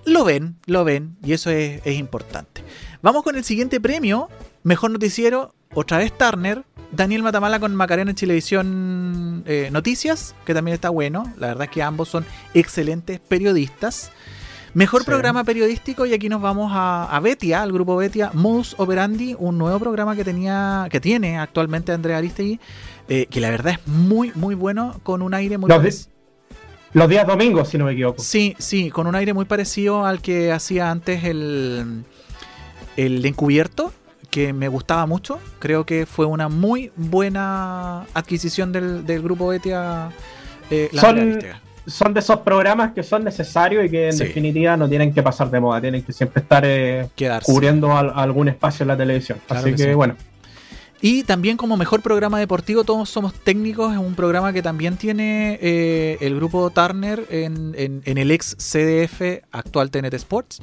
[0.06, 2.64] lo ven, lo ven, y eso es, es importante.
[3.02, 4.30] Vamos con el siguiente premio,
[4.64, 10.76] Mejor Noticiero, otra vez Turner, Daniel Matamala con Macarena en Televisión eh, Noticias, que también
[10.76, 11.32] está bueno.
[11.38, 14.12] La verdad es que ambos son excelentes periodistas.
[14.74, 19.58] Mejor programa periodístico, y aquí nos vamos a, Betia, al grupo Betia, Modus Operandi, un
[19.58, 22.60] nuevo programa que tenía, que tiene actualmente Andrea Aristegui,
[23.10, 26.10] eh, que la verdad es muy, muy bueno, con un aire muy los,
[26.94, 28.22] los días domingos, si no me equivoco.
[28.22, 32.04] Sí, sí, con un aire muy parecido al que hacía antes el,
[32.98, 33.94] el encubierto,
[34.30, 35.40] que me gustaba mucho.
[35.60, 40.10] Creo que fue una muy buena adquisición del, grupo Betia.
[40.70, 41.40] Eh, son,
[41.86, 45.50] son de esos programas que son necesarios y que en definitiva no tienen que pasar
[45.50, 47.08] de moda, tienen que siempre estar eh,
[47.44, 49.40] cubriendo algún espacio en la televisión.
[49.50, 50.16] Así que, bueno.
[51.02, 55.58] Y también como mejor programa deportivo, todos somos técnicos, es un programa que también tiene
[55.60, 60.62] eh, el grupo Turner en, en, el ex CDF actual TNT Sports.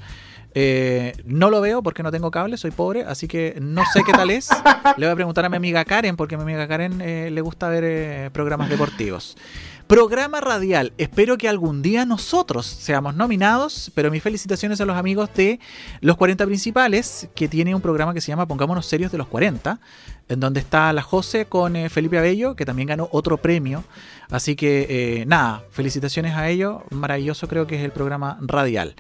[0.55, 4.13] Eh, no lo veo porque no tengo cable, soy pobre, así que no sé qué
[4.13, 4.49] tal es.
[4.97, 7.41] Le voy a preguntar a mi amiga Karen, porque a mi amiga Karen eh, le
[7.41, 9.37] gusta ver eh, programas deportivos.
[9.89, 10.93] Programa radial.
[10.99, 15.61] Espero que algún día nosotros seamos nominados, pero mis felicitaciones a los amigos de
[16.03, 19.81] Los 40 Principales, que tiene un programa que se llama Pongámonos Serios de los 40,
[20.29, 23.83] en donde está la José con Felipe Abello, que también ganó otro premio.
[24.31, 26.83] Así que nada, felicitaciones a ellos.
[26.91, 28.95] Maravilloso creo que es el programa radial.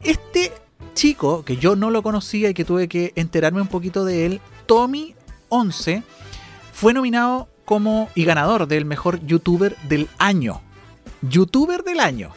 [0.00, 0.52] Este
[0.94, 4.40] chico que yo no lo conocía y que tuve que enterarme un poquito de él,
[4.66, 5.14] Tommy
[5.48, 6.02] 11,
[6.72, 10.60] fue nominado como y ganador del mejor youtuber del año.
[11.22, 12.30] Youtuber del año.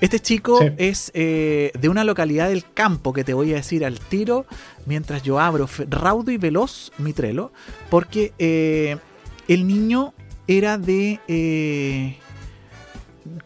[0.00, 3.98] Este chico es eh, de una localidad del campo que te voy a decir al
[3.98, 4.46] tiro
[4.86, 7.52] mientras yo abro raudo y veloz mi trelo,
[7.90, 8.96] porque eh,
[9.48, 10.14] el niño
[10.46, 11.20] era de...
[11.26, 12.18] Eh,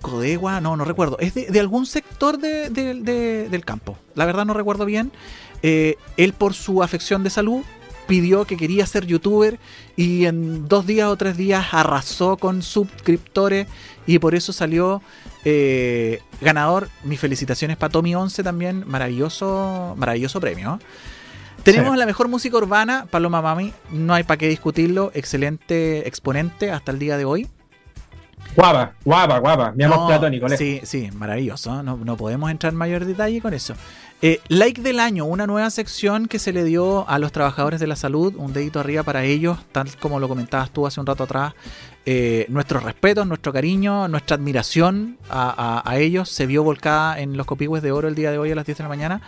[0.00, 1.18] Codegua, no, no recuerdo.
[1.18, 3.98] Es de, algún sector del campo.
[4.14, 5.10] La verdad no recuerdo bien.
[5.60, 7.62] Él por su afección de salud
[8.12, 9.58] pidió que quería ser youtuber
[9.96, 13.66] y en dos días o tres días arrasó con suscriptores
[14.06, 15.00] y por eso salió
[15.46, 16.90] eh, ganador.
[17.04, 18.84] Mis felicitaciones para Tommy 11 también.
[18.86, 20.78] Maravilloso, maravilloso premio.
[21.62, 23.72] Tenemos la mejor música urbana, Paloma Mami.
[23.90, 25.10] No hay para qué discutirlo.
[25.14, 27.48] Excelente exponente hasta el día de hoy.
[28.54, 29.72] Guapa, guapa, guapa.
[29.72, 30.48] Mi amor platónico.
[30.50, 31.82] Sí, sí, maravilloso.
[31.82, 33.74] No, no, podemos entrar en mayor detalle con eso.
[34.24, 37.88] Eh, like del año, una nueva sección que se le dio a los trabajadores de
[37.88, 41.24] la salud, un dedito arriba para ellos, tal como lo comentabas tú hace un rato
[41.24, 41.54] atrás.
[42.06, 47.82] Eh, nuestro respeto, nuestro cariño, nuestra admiración a, ellos se vio volcada en los copigües
[47.82, 49.22] de oro el día de hoy a las 10 de la mañana.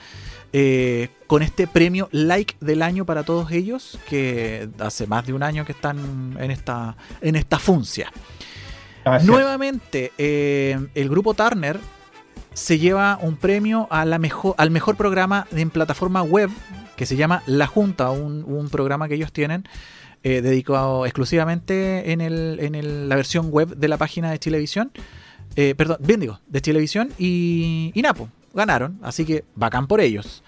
[0.53, 5.42] Eh, con este premio like del año para todos ellos, que hace más de un
[5.42, 8.12] año que están en esta, en esta funcia.
[9.24, 11.78] Nuevamente, eh, el grupo Turner
[12.55, 16.50] se lleva un premio a la mejor, al mejor programa en plataforma web
[16.96, 19.64] que se llama La Junta, un, programa que ellos tienen
[20.22, 24.92] eh, dedicado exclusivamente en, el, en la versión web de la página de Televisión.
[25.57, 28.28] Eh, perdón, bien digo, de Televisión y, y Napo.
[28.55, 30.44] Ganaron, así que bacán por ellos.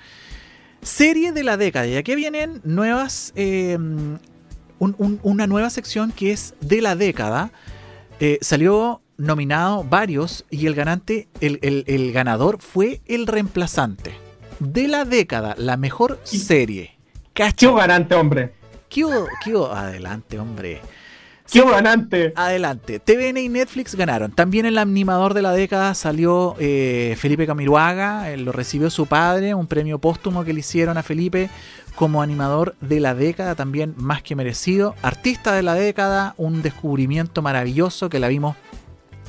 [0.81, 3.35] Serie de la década, y aquí vienen nuevas.
[4.79, 7.51] una nueva sección que es de la década
[8.21, 14.15] eh, salió nominado varios y el ganante, el, ganador fue el reemplazante
[14.61, 16.97] de la década, la mejor serie.
[17.35, 18.55] ¿Qué ganante, hombre?
[18.89, 20.81] ¿Qué, adelante, hombre?
[21.51, 22.33] ¡Qué ganante!
[22.35, 22.99] Adelante.
[22.99, 24.33] TVN y Netflix ganaron.
[24.33, 28.31] También el animador de la década salió eh, Felipe Camiruaga.
[28.33, 31.51] Él lo recibió su padre, un premio póstumo que le hicieron a Felipe
[31.95, 34.95] como animador de la década, también más que merecido.
[35.03, 38.57] Artista de la década, un descubrimiento maravilloso que la vimos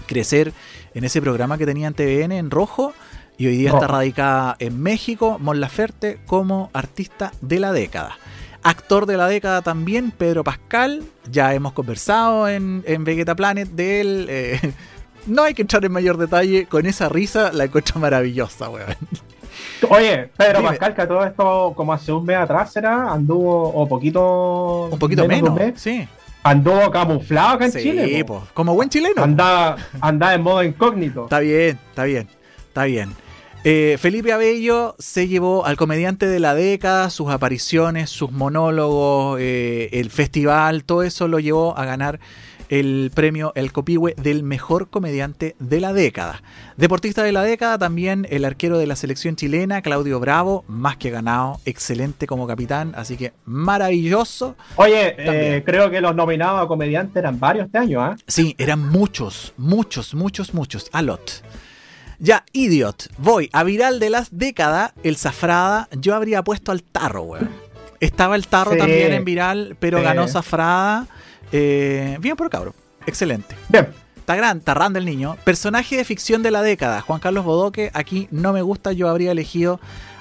[0.07, 0.53] crecer
[0.93, 2.93] en ese programa que tenía en TVN en rojo.
[3.37, 8.17] Y hoy día está radicada en México, Mon Laferte, como artista de la década.
[8.63, 11.03] Actor de la década también, Pedro Pascal.
[11.31, 14.25] Ya hemos conversado en, en Vegeta Planet de él.
[14.29, 14.73] Eh,
[15.27, 16.65] no hay que entrar en mayor detalle.
[16.65, 18.95] Con esa risa la encuentro maravillosa, weón.
[19.89, 23.11] Oye, Pedro Pascal, que todo esto, como hace un mes atrás, ¿será?
[23.11, 24.89] Anduvo, o poquito.
[24.91, 26.07] Un poquito menos, sí.
[26.47, 28.25] Anduvo camuflado acá en sí, Chile.
[28.25, 28.47] Po.
[28.53, 29.23] como buen chileno.
[29.23, 31.25] Anda, anda en modo incógnito.
[31.25, 32.27] Está bien, está bien,
[32.67, 33.09] está bien.
[33.63, 39.89] Eh, Felipe Abello se llevó al comediante de la década, sus apariciones, sus monólogos, eh,
[39.91, 42.19] el festival, todo eso lo llevó a ganar
[42.69, 46.41] el premio El Copihue del mejor comediante de la década.
[46.75, 51.09] Deportista de la década, también el arquero de la selección chilena, Claudio Bravo, más que
[51.09, 54.55] ganado, excelente como capitán, así que maravilloso.
[54.75, 58.15] Oye, eh, creo que los nominados a comediante eran varios este año, ¿ah?
[58.27, 61.43] Sí, eran muchos, muchos, muchos, muchos, a lot.
[62.19, 63.09] Ya, Idiot.
[63.19, 65.87] Voy a viral de las décadas, el Zafrada.
[65.99, 67.49] Yo habría puesto al Tarro, weón.
[67.99, 70.03] Estaba el Tarro Sí, también en viral, pero sí.
[70.03, 71.07] ganó Zafrada.
[71.51, 72.73] Eh, bien por cabro.
[73.05, 73.55] Excelente.
[73.69, 73.87] Bien.
[74.17, 75.37] Está gran, Tarrán del niño.
[75.45, 76.99] Personaje de ficción de la década.
[77.01, 77.91] Juan Carlos Bodoque.
[77.93, 78.91] Aquí no me gusta.
[78.91, 79.79] Yo habría elegido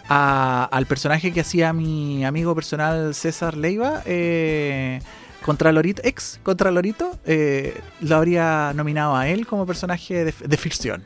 [0.09, 4.03] a- al personaje que hacía mi amigo personal César Leiva.
[4.07, 5.01] Eh,
[5.45, 7.19] contra Lorito, ex contra Lorito.
[7.25, 11.05] eh, lo habría nominado a él como personaje de, de ficción.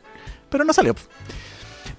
[0.51, 0.95] Pero no salió.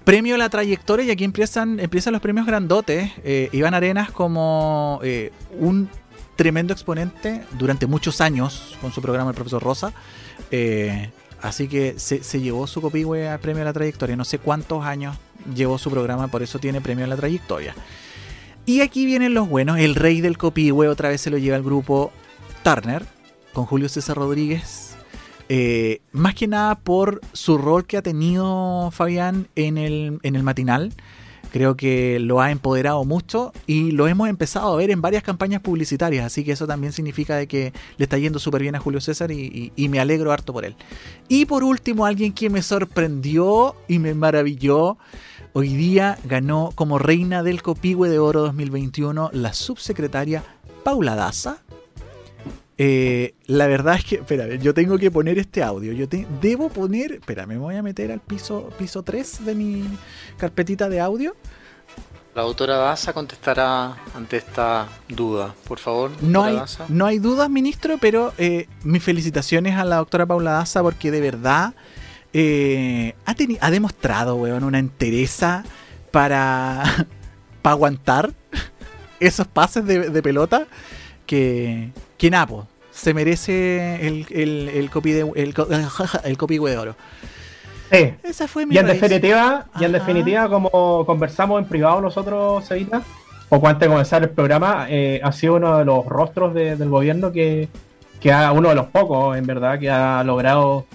[0.04, 3.10] Premio a la trayectoria y aquí empiezan, empiezan los premios grandotes.
[3.24, 5.88] Eh, Iván Arenas como eh, un
[6.36, 9.92] tremendo exponente durante muchos años con su programa El Profesor Rosa.
[10.50, 11.10] Eh,
[11.40, 14.16] así que se, se llevó su copihue al premio a la trayectoria.
[14.16, 15.16] No sé cuántos años
[15.54, 17.74] llevó su programa, por eso tiene premio a la trayectoria.
[18.64, 19.78] Y aquí vienen los buenos.
[19.78, 22.12] El rey del copihue otra vez se lo lleva el grupo
[22.62, 23.04] Turner
[23.52, 24.96] con Julio César Rodríguez.
[25.48, 30.42] Eh, más que nada por su rol que ha tenido Fabián en el, en el
[30.42, 30.92] matinal.
[31.52, 35.60] Creo que lo ha empoderado mucho y lo hemos empezado a ver en varias campañas
[35.60, 39.02] publicitarias, así que eso también significa de que le está yendo súper bien a Julio
[39.02, 40.74] César y, me alegro harto por él.
[41.28, 44.96] Y por último, alguien que me sorprendió y me maravilló,
[45.52, 50.42] hoy día ganó como reina del Copihue de Oro 2021 la subsecretaria
[50.84, 51.58] Paula Daza.
[52.78, 55.92] Eh, la verdad es que, espérame, yo tengo que poner este audio.
[55.92, 59.84] Yo te, debo poner, espera, me voy a meter al piso, piso 3 de mi
[60.38, 61.36] carpetita de audio.
[62.34, 65.54] La autora Daza contestará ante esta duda.
[65.68, 66.86] Por favor, No hay, Daza.
[66.88, 71.20] no hay dudas, ministro, pero eh, mis felicitaciones a la doctora Paula Daza porque de
[71.20, 71.74] verdad
[72.32, 75.62] eh, ha, ha demostrado, weón, una entereza
[76.10, 76.82] para,
[77.60, 78.32] para aguantar
[79.20, 80.66] esos pases de, de pelota
[81.26, 81.92] que,
[82.22, 85.54] que Napo se merece el, el, el, copi de, el,
[86.24, 86.94] el copihue de oro.
[87.90, 88.14] Sí.
[88.22, 89.00] Esa fue mi Y en raíz.
[89.00, 90.04] definitiva, y en Ajá.
[90.06, 93.02] definitiva, como conversamos en privado nosotros, Sevita,
[93.48, 96.88] poco antes de comenzar el programa, eh, ha sido uno de los rostros de- del
[96.88, 97.68] gobierno que,
[98.20, 100.86] que ha, uno de los pocos, en verdad, que ha logrado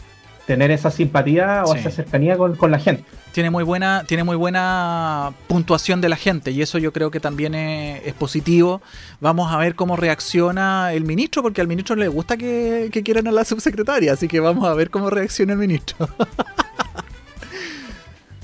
[0.47, 1.79] tener esa simpatía o Sí.
[1.79, 3.03] esa cercanía con, con la gente.
[3.33, 7.19] tiene muy buena tiene muy buena puntuación de la gente y eso yo creo que
[7.19, 8.81] también es, es positivo
[9.19, 13.27] vamos a ver cómo reacciona el ministro porque al ministro le gusta que, que quieran
[13.27, 16.07] a la subsecretaria así que vamos a ver cómo reacciona el ministro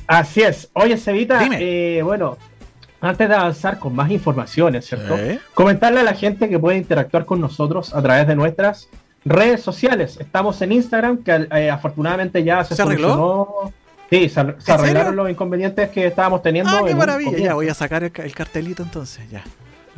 [0.05, 0.69] Así es.
[0.73, 1.57] Oye, Sevita, Dime.
[1.61, 2.37] eh, bueno,
[3.01, 5.15] antes de avanzar con más informaciones, ¿cierto?
[5.17, 5.39] ¿Eh?
[5.53, 8.89] Comentarle a la gente que puede interactuar con nosotros a través de nuestras
[9.25, 10.17] redes sociales.
[10.19, 13.71] Estamos en Instagram, que eh, afortunadamente ya se, ¿Se arregló?
[14.09, 15.23] Sí, se, ar- se ¿En arreglaron serio?
[15.23, 16.69] los inconvenientes que estábamos teniendo.
[16.71, 19.43] ah qué maravilla ya voy a sacar el, ca- el cartelito entonces ya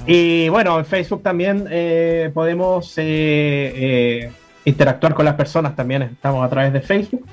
[0.08, 4.32] Y bueno, en Facebook también eh, podemos eh,
[4.64, 7.26] interactuar con las personas, también estamos a través de Facebook.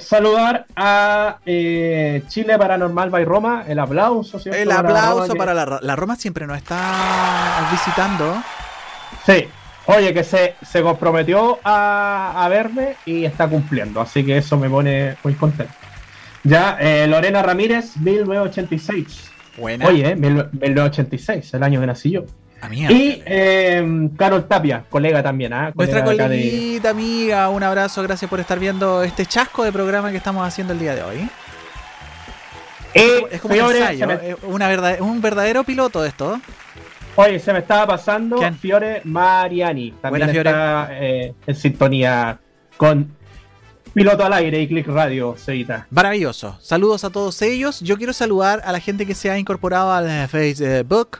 [0.00, 4.38] Saludar a Chile Paranormal by Roma, el aplauso.
[4.38, 4.58] ¿cierto?
[4.60, 8.36] el Para aplauso Roma, para la, la Roma siempre nos está visitando
[9.26, 9.48] Sí,
[9.86, 14.68] oye, que se, se comprometió a, a verme y está cumpliendo, así que eso me
[14.70, 15.72] pone muy contento.
[16.44, 19.30] Ya, eh, Lorena Ramírez, 1986.
[19.58, 22.24] buena Oye, eh, 1986, el año que nací yo.
[22.62, 25.70] amiga Y eh, Carol Tapia, colega también, ¿ah?
[25.74, 30.10] Nuestra Colega de- coleguita, amiga, un abrazo, gracias por estar viendo este chasco de programa
[30.10, 31.28] que estamos haciendo el día de hoy.
[32.94, 36.40] Eh, Es como un ensayo, me- es una verdad, un verdadero piloto esto.
[37.16, 38.56] Oye, se me estaba pasando ¿Quién?
[38.56, 39.92] Fiore Mariani.
[40.00, 40.50] También Buena, Fiore.
[40.50, 42.40] está eh, en sintonía
[42.76, 43.16] con
[43.92, 45.86] Piloto al Aire y Click Radio, Cevita.
[45.90, 46.56] Maravilloso.
[46.60, 47.80] Saludos a todos ellos.
[47.80, 51.18] Yo quiero saludar a la gente que se ha incorporado al Facebook.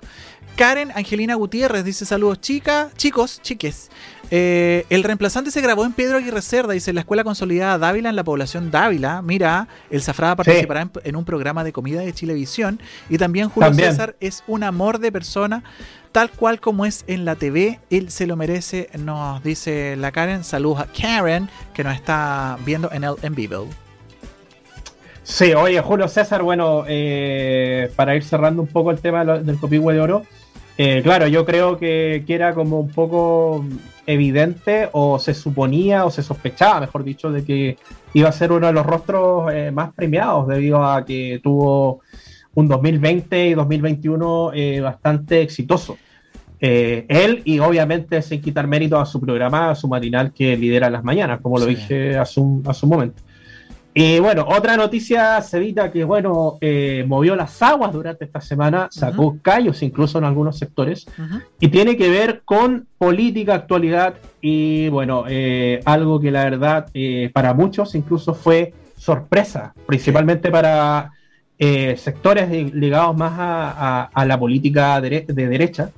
[0.57, 3.91] Karen Angelina Gutiérrez dice saludos chicas, chicos, chiques.
[4.31, 8.17] Eh, el reemplazante se grabó en Pedro Aguirre Cerda, dice la Escuela Consolidada Dávila en
[8.17, 9.23] la población Dávila.
[9.23, 12.81] Mira, el Zafrada participará en, en un programa de comida de Chilevisión.
[13.09, 13.91] Y también Julio También.
[13.91, 15.65] César es un amor de persona,
[16.13, 17.81] tal cual como es en la TV.
[17.91, 20.45] Él se lo merece, nos dice la Karen.
[20.45, 23.69] Saludos a Karen, que nos está viendo en el en vivo.
[25.23, 29.95] Sí, oye, Julio César, bueno, eh, para ir cerrando un poco el tema del copihue
[29.95, 30.27] de oro,
[30.79, 33.65] eh, claro, yo creo que, que era como un poco
[34.07, 37.77] evidente o se suponía o se sospechaba, mejor dicho, de que
[38.15, 42.01] iba a ser uno de los rostros eh, más premiados debido a que tuvo
[42.55, 45.97] un 2020 y 2021 eh, bastante exitoso.
[46.63, 50.91] Eh, él y obviamente sin quitar mérito a su programa, a su matinal que lidera
[50.91, 51.71] las mañanas, como lo Sí.
[51.77, 53.23] dije hace un, hace un momento.
[53.93, 59.37] Y bueno, otra noticia, Cevita, que bueno, eh, movió las aguas durante esta semana, sacó
[59.43, 61.07] callos incluso en algunos sectores,
[61.59, 67.31] y tiene que ver con política, actualidad y bueno, eh, algo que la verdad eh,
[67.35, 71.11] para muchos incluso fue sorpresa, principalmente para
[71.59, 73.71] eh, sectores de- ligados más a,
[74.03, 75.91] a- a la política de derecha.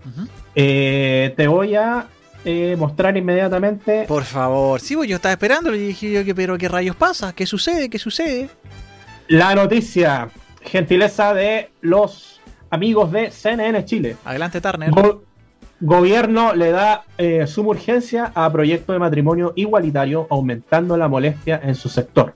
[0.55, 2.07] Te voy a
[2.45, 6.59] eh, mostrar inmediatamente Por favor, sí, pues yo estaba esperando y dije yo que pero
[6.59, 8.49] qué rayos pasa, qué sucede, qué sucede.
[9.28, 10.28] la noticia,
[10.62, 12.40] gentileza de los
[12.70, 14.16] amigos de CNN Chile.
[14.24, 14.90] Adelante Turner.
[14.90, 15.24] Go-
[15.80, 21.74] gobierno le da eh, suma urgencia a proyecto de matrimonio igualitario, aumentando la molestia en
[21.74, 22.34] su sector.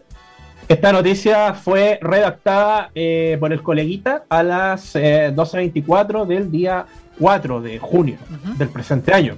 [0.68, 6.86] Esta noticia fue redactada eh, por el coleguita a las eh, 12.24 del día
[7.20, 8.16] 4 de junio
[8.58, 9.36] del presente año.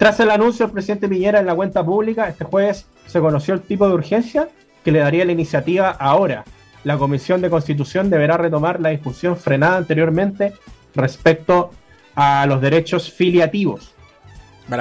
[0.00, 3.60] Tras el anuncio del presidente Piñera en la cuenta pública, este jueves se conoció el
[3.60, 4.48] tipo de urgencia
[4.82, 6.42] que le daría la iniciativa ahora.
[6.84, 10.54] La Comisión de Constitución deberá retomar la discusión frenada anteriormente
[10.94, 11.72] respecto
[12.14, 13.94] a los derechos filiativos.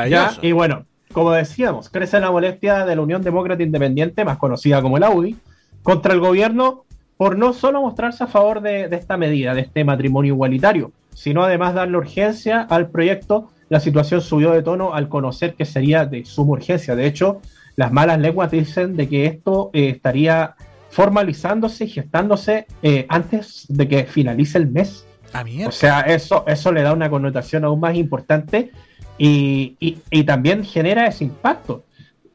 [0.08, 0.32] ¿ya?
[0.42, 5.00] Y bueno, como decíamos, crece la molestia de la Unión Demócrata Independiente, más conocida como
[5.00, 5.36] la UDI,
[5.84, 6.86] contra el gobierno
[7.18, 11.44] por no solo mostrarse a favor de, de esta medida, de este matrimonio igualitario, sino
[11.44, 13.50] además darle urgencia al proyecto.
[13.70, 16.96] La situación subió de tono al conocer que sería de suma urgencia.
[16.96, 17.42] De hecho,
[17.76, 20.56] las malas lenguas dicen de que esto eh, estaría
[20.90, 25.06] formalizándose y gestándose eh, antes de que finalice el mes.
[25.34, 25.70] A mierda.
[25.70, 28.72] O sea, eso, eso le da una connotación aún más importante
[29.18, 31.86] y, y- y también genera ese impacto.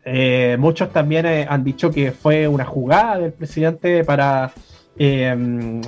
[0.04, 4.52] Eh, muchos también han dicho que fue una jugada del presidente para,
[4.98, 5.80] eh, mm,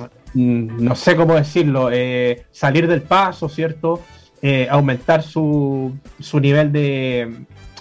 [0.83, 4.01] no sé cómo decirlo, eh, salir del paso, ¿cierto?
[4.41, 7.33] Eh, aumentar su, su nivel de,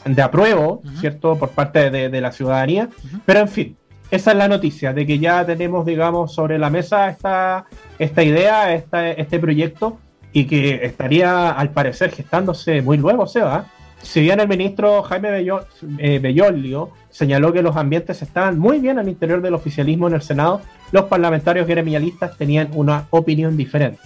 [0.04, 0.82] de apruebo.
[1.00, 1.36] ¿cierto?
[1.36, 2.88] Por parte de, de la ciudadanía.
[3.26, 3.76] Pero en fin,
[4.10, 7.66] esa es la noticia, de que ya tenemos, digamos, sobre la mesa esta,
[7.98, 9.98] esta idea, esta, este proyecto,
[10.32, 13.66] y que estaría, al parecer, gestándose muy luego, Seba.
[14.02, 15.66] Si bien el ministro Jaime Bello-
[15.98, 20.22] eh, Bellolio señaló que los ambientes estaban muy bien al interior del oficialismo en el
[20.22, 20.60] Senado,
[20.92, 23.98] los parlamentarios gremialistas tenían una opinión diferente.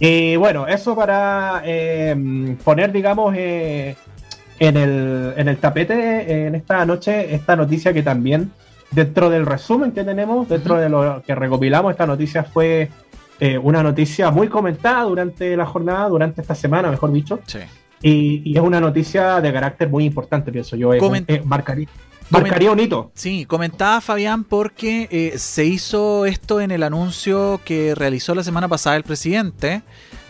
[0.00, 3.94] Y bueno, eso para eh, poner, digamos, eh,
[4.58, 8.50] en, el, en el tapete eh, en esta noche esta noticia que también
[8.90, 12.88] dentro del resumen que tenemos, dentro de lo que recopilamos, esta noticia fue
[13.40, 17.58] eh, una noticia muy comentada durante la jornada, durante esta semana, mejor dicho, Sí.
[18.02, 20.92] y, y es una noticia de carácter muy importante, pienso yo.
[20.94, 21.88] Es un- Coment- eh, marcaría,
[22.30, 23.10] marcaría un hito.
[23.14, 28.68] Sí, comentaba Fabián porque eh, se hizo esto en el anuncio que realizó la semana
[28.68, 29.82] pasada el presidente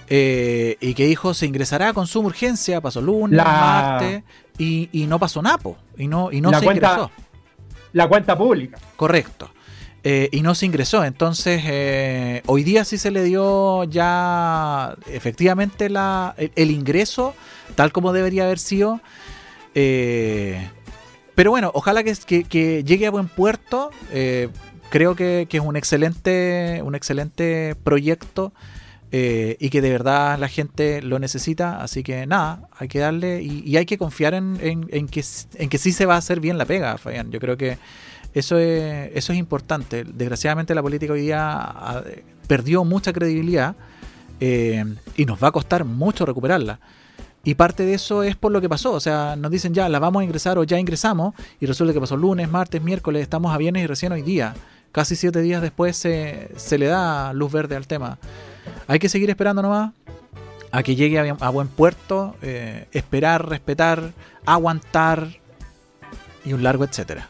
[0.09, 4.23] eh, y que dijo se ingresará con suma urgencia, pasó lunes, La- martes
[4.59, 7.11] y, y no pasó napo y no, y no La se cuenta- ingresó.
[7.93, 8.79] La cuenta pública.
[8.97, 9.51] Correcto.
[10.07, 11.03] Eh, y no se ingresó.
[11.05, 17.35] Entonces, eh, hoy día sí se le dio ya efectivamente la, el, el ingreso,
[17.75, 19.01] tal como debería haber sido.
[19.75, 20.69] Eh,
[21.35, 23.91] pero bueno, ojalá que, llegue a buen puerto.
[24.12, 24.49] Eh,
[24.91, 28.53] creo que, es un excelente, un excelente proyecto
[29.12, 31.82] eh, y que de verdad la gente lo necesita.
[31.82, 36.14] Así que nada, hay que darle y, hay que confiar en que sí se va
[36.14, 37.30] a hacer bien la pega, Fabián.
[37.30, 37.78] Yo creo que
[38.35, 40.05] eso es, eso es importante.
[40.05, 42.03] Desgraciadamente la política hoy día ah,
[42.49, 43.76] perdió mucha credibilidad
[44.41, 44.85] eh,
[45.16, 46.80] y nos va a costar mucho recuperarla.
[47.45, 48.93] Y parte de eso es por lo que pasó.
[48.93, 51.35] O sea, nos dicen ya, la vamos a ingresar o ya ingresamos.
[51.61, 54.55] Y resulta que pasó lunes, martes, miércoles, estamos a viernes y recién hoy día.
[54.93, 58.19] Casi siete días después se, se le da luz verde al tema.
[58.87, 59.93] Hay que seguir esperando nomás.
[60.73, 64.13] a que llegue a, buen puerto, eh, esperar, respetar,
[64.47, 65.29] aguantar
[66.45, 67.29] y un largo etcétera.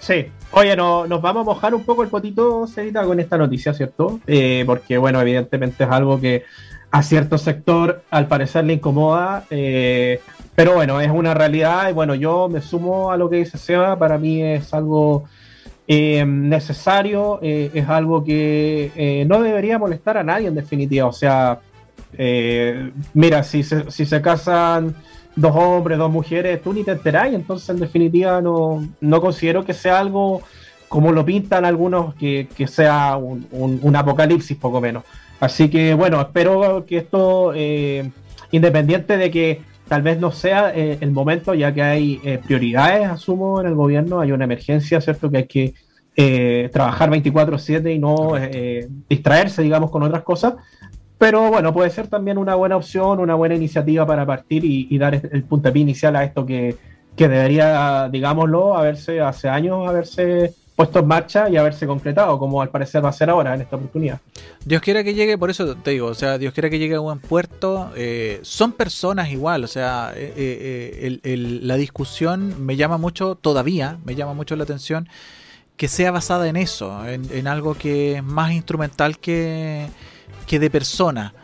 [0.00, 3.74] Sí, oye, no, nos vamos a mojar un poco el potito, Cerita, con esta noticia,
[3.74, 4.20] ¿cierto?
[4.26, 6.44] Eh, porque, bueno, evidentemente es algo que
[6.90, 10.20] a cierto sector al parecer le incomoda, eh,
[10.54, 13.98] pero bueno, es una realidad y bueno, yo me sumo a lo que dice Seba,
[13.98, 15.24] para mí es algo
[15.86, 21.60] eh, necesario, es algo que no debería molestar a nadie en definitiva, o sea,
[23.12, 24.94] mira, si se, si se casan
[25.36, 29.74] dos hombres, dos mujeres, tú ni te enterás, entonces en definitiva no, no considero que
[29.74, 30.42] sea algo
[30.88, 35.04] como lo pintan algunos, que, sea un, apocalipsis poco menos.
[35.40, 38.10] Así que bueno, espero que esto, eh,
[38.50, 43.08] independiente de que tal vez no sea eh, el momento, ya que hay eh, prioridades,
[43.08, 45.30] asumo, en el gobierno, hay una emergencia, ¿cierto?
[45.30, 45.74] Que hay que
[46.72, 48.32] trabajar 24/7 y no
[49.08, 50.54] distraerse, digamos, con otras cosas.
[51.16, 55.14] Pero bueno, puede ser también una buena opción, una buena iniciativa para partir y, dar
[55.14, 56.76] el puntapié inicial a esto que,
[57.16, 63.04] debería, digámoslo, haberse hace años haberse puesto en marcha y haberse concretado, como al parecer
[63.04, 64.20] va a ser ahora en esta oportunidad.
[64.64, 67.00] Dios quiera que llegue, por eso te digo, o sea, Dios quiera que llegue a
[67.00, 67.90] buen puerto.
[67.96, 74.14] Eh, son personas igual, o sea, eh, eh, la discusión me llama mucho, todavía me
[74.14, 75.08] llama mucho la atención
[75.76, 79.88] que sea basada en eso, en algo que es más instrumental que
[80.48, 81.34] que de persona.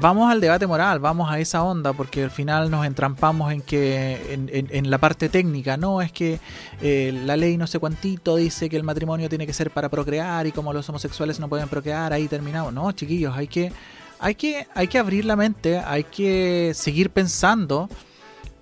[0.00, 4.32] Vamos al debate moral, vamos a esa onda, porque al final nos entrampamos en que
[4.32, 6.40] en, la parte técnica, no es que
[6.80, 10.46] eh, la ley no sé cuántito dice que el matrimonio tiene que ser para procrear
[10.46, 12.72] y como los homosexuales no pueden procrear, ahí terminamos.
[12.72, 13.72] No, chiquillos, hay que,
[14.18, 17.88] hay que, hay que abrir la mente, hay que seguir pensando,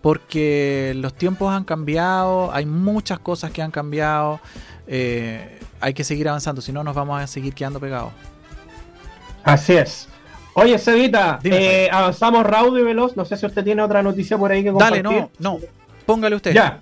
[0.02, 4.40] porque los tiempos han cambiado, hay muchas cosas que han cambiado,
[4.86, 8.12] eh, hay que seguir avanzando, si no nos vamos a seguir quedando pegados.
[9.42, 10.09] Así es.
[10.60, 13.16] Oye, Cevita, eh, avanzamos raudo y veloz.
[13.16, 15.02] No sé si usted tiene otra noticia por ahí que compartir.
[15.02, 15.58] Dale, no, no.
[16.04, 16.52] Póngale usted.
[16.52, 16.80] Ya.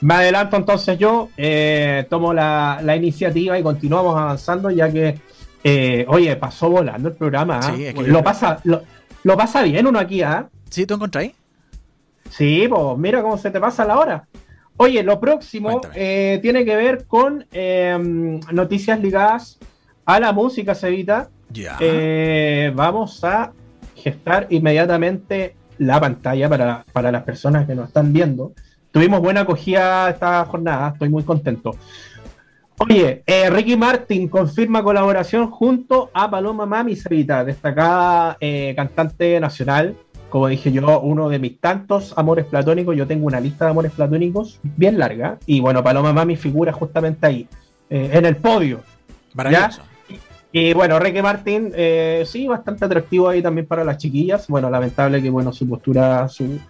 [0.00, 5.18] Me adelanto entonces yo, eh, tomo la, iniciativa y continuamos avanzando ya que,
[5.62, 7.60] eh, oye, pasó volando el programa.
[7.62, 7.74] ¿ah?
[7.74, 10.48] Sí, lo, pasa, lo, pasa bien uno aquí, ¿ah?
[10.70, 10.86] ¿Sí?
[10.86, 11.32] ¿Tú encontráis?
[12.30, 14.28] Sí, pues mira cómo se te pasa la hora.
[14.78, 17.46] Oye, lo próximo tiene que ver con
[18.50, 19.58] noticias ligadas
[20.06, 21.28] a la música, Cevita.
[21.80, 23.52] Eh, vamos a
[23.94, 28.52] gestar inmediatamente la pantalla para, las personas que nos están viendo.
[28.90, 31.72] Tuvimos buena acogida esta jornada, estoy muy contento.
[32.78, 39.96] Oye, eh, Ricky Martin confirma colaboración junto a Paloma Mami Sevita, destacada eh, cantante nacional.
[40.28, 42.96] Como dije yo, uno de mis tantos amores platónicos.
[42.96, 45.38] Yo tengo una lista de amores platónicos bien larga.
[45.46, 47.48] Y bueno, Paloma Mami figura justamente ahí,
[47.88, 48.80] en el podio.
[49.34, 49.82] Maravilloso.
[50.56, 54.46] Y bueno, Ricky Martin, eh, sí, bastante atractivo ahí también para las chiquillas.
[54.46, 56.60] Bueno, lamentable que, bueno, su postura, su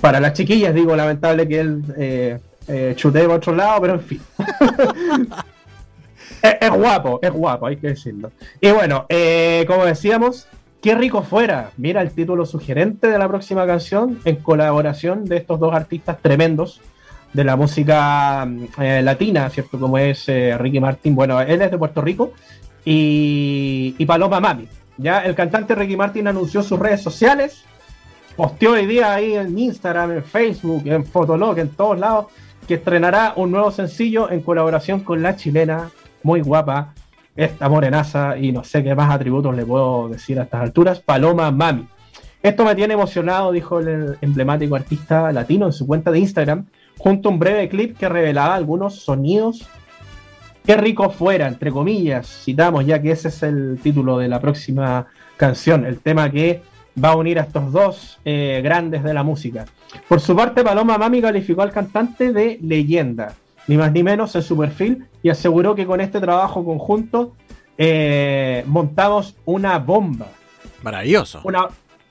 [0.00, 2.38] para las chiquillas, digo, lamentable que él eh,
[2.68, 4.20] eh chutee por otro lado, pero en fin.
[6.60, 8.30] es, guapo, es guapo, hay que decirlo.
[8.60, 10.46] Y bueno, eh, como decíamos,
[10.80, 11.72] qué rico fuera.
[11.78, 16.80] Mira el título sugerente de la próxima canción en colaboración de estos dos artistas tremendos
[17.32, 18.48] de la música
[18.78, 19.80] latina, ¿cierto?
[19.80, 21.16] Como es Ricky Martin.
[21.16, 22.32] Bueno, él es de Puerto Rico
[22.84, 24.68] y, Paloma Mami.
[24.98, 27.64] Ya el cantante Ricky Martin anunció sus redes sociales,
[28.36, 32.26] posteó hoy día ahí en Instagram, en Facebook, en Fotolog, en todos lados,
[32.66, 35.90] que estrenará un nuevo sencillo en colaboración con la chilena,
[36.22, 36.94] muy guapa,
[37.34, 41.50] esta morenaza y no sé qué más atributos le puedo decir a estas alturas, Paloma
[41.50, 41.86] Mami.
[42.42, 46.66] Esto me tiene emocionado, dijo el emblemático artista latino en su cuenta de Instagram,
[46.98, 49.68] junto a un breve clip que revelaba algunos sonidos
[50.64, 55.06] Qué rico fuera, entre comillas, citamos ya que ese es el título de la próxima
[55.36, 56.62] canción, el tema que
[57.02, 59.64] va a unir a estos dos eh, grandes de la música.
[60.08, 63.34] Por su parte, Paloma Mami calificó al cantante de leyenda,
[63.66, 67.34] ni más ni menos en su perfil, y aseguró que con este trabajo conjunto
[67.76, 70.28] eh, montamos una bomba.
[70.82, 71.40] Maravilloso.
[71.42, 71.68] Una,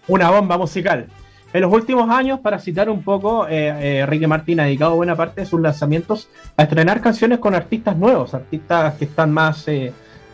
[0.08, 1.08] una bomba musical.
[1.54, 5.18] En los últimos años, para citar un poco, eh, eh, Ricky Martin ha dedicado buena
[5.18, 9.92] parte de sus lanzamientos a estrenar canciones con artistas nuevos, artistas que están más eh,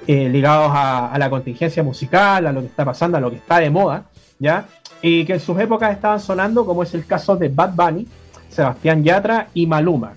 [0.07, 3.71] ligados a, la contingencia musical, a lo que está pasando, a lo que está de
[3.71, 4.03] moda,
[4.37, 4.65] ¿ya?
[5.01, 8.07] Y que en sus épocas estaban sonando, como es el caso de Bad Bunny,
[8.49, 10.13] Sebastián Yatra y Maluma.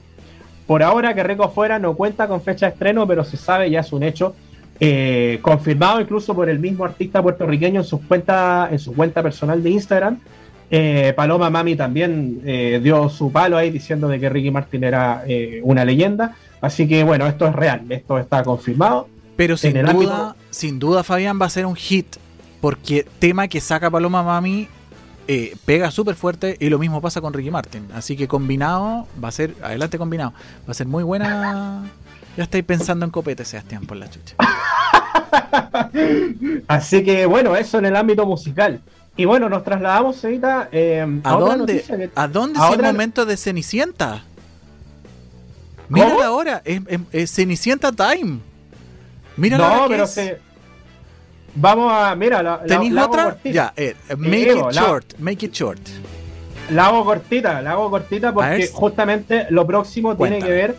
[0.66, 3.80] Por ahora, que Rico Fuera no cuenta con fecha de estreno, pero se sabe, ya
[3.80, 4.34] es un hecho,
[5.42, 9.70] confirmado incluso por el mismo artista puertorriqueño en su cuenta, en su cuenta personal de
[9.70, 10.18] Instagram,
[10.70, 15.24] eh, Paloma Mami también eh, dio su palo ahí diciendo de que Ricky Martin era
[15.26, 16.36] eh, una leyenda.
[16.60, 19.08] Así que bueno, esto es real, esto está confirmado.
[19.36, 22.16] Pero sin duda, sin duda, Fabián, va a ser un hit.
[22.60, 24.68] porque tema que saca Paloma Mami
[25.64, 27.86] pega súper fuerte y lo mismo pasa con Ricky Martin.
[27.94, 30.32] Así que combinado, va a ser, adelante combinado,
[30.68, 31.84] va a ser muy buena.
[32.36, 34.36] Ya estáis pensando en copete, Sebastián, por la chucha.
[36.68, 38.80] Así que bueno, eso en el ámbito musical.
[39.16, 41.84] Y bueno, nos trasladamos, Evita, eh, ¿A, dónde?
[42.14, 44.24] ¿A dónde es el momento de Cenicienta?
[45.88, 48.38] Mira la hora, es, Cenicienta Time.
[49.36, 49.88] Mira la hora.
[49.88, 50.38] pero se...
[51.54, 52.14] Vamos a.
[52.14, 53.36] Mira, la, ¿Tenéis otra?
[53.44, 55.18] Ya, eh, make it short.
[55.18, 55.80] Make it short.
[56.70, 60.76] La hago cortita, la hago cortita porque justamente lo próximo tiene que ver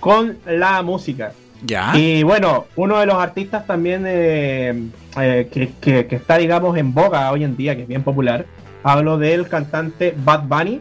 [0.00, 1.32] con la música.
[1.62, 1.92] Ya.
[1.96, 4.88] Y bueno, uno de los artistas también eh,
[5.20, 5.48] eh,
[5.80, 8.46] que, está, digamos, en boga hoy en día, que es bien popular,
[8.82, 10.80] hablo del cantante Bad Bunny,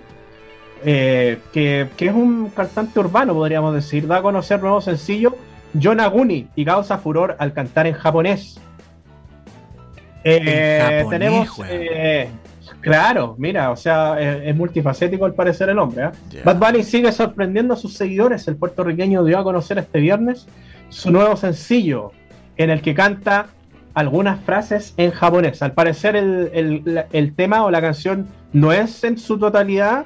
[0.84, 5.36] que, es un cantante urbano, podríamos decir, da a conocer nuevo sencillo
[5.74, 8.60] Yonaguni y causa furor al cantar en japonés.
[10.24, 11.62] Eh, tenemos.
[11.70, 12.30] Eh,
[12.82, 16.06] claro, mira, o sea, es, multifacético al parecer el hombre.
[16.06, 16.42] ¿eh?
[16.44, 18.48] Bad Bunny sigue sorprendiendo a sus seguidores.
[18.48, 20.48] El puertorriqueño dio a conocer este viernes
[20.90, 22.12] su nuevo sencillo,
[22.58, 23.48] en el que canta
[23.94, 25.62] algunas frases en japonés.
[25.62, 30.06] Al parecer, el, tema o la canción no es en su totalidad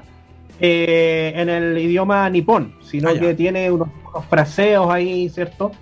[0.60, 3.88] en el idioma nipón, sino ah, que tiene unos,
[4.30, 5.72] fraseos ahí, ¿cierto?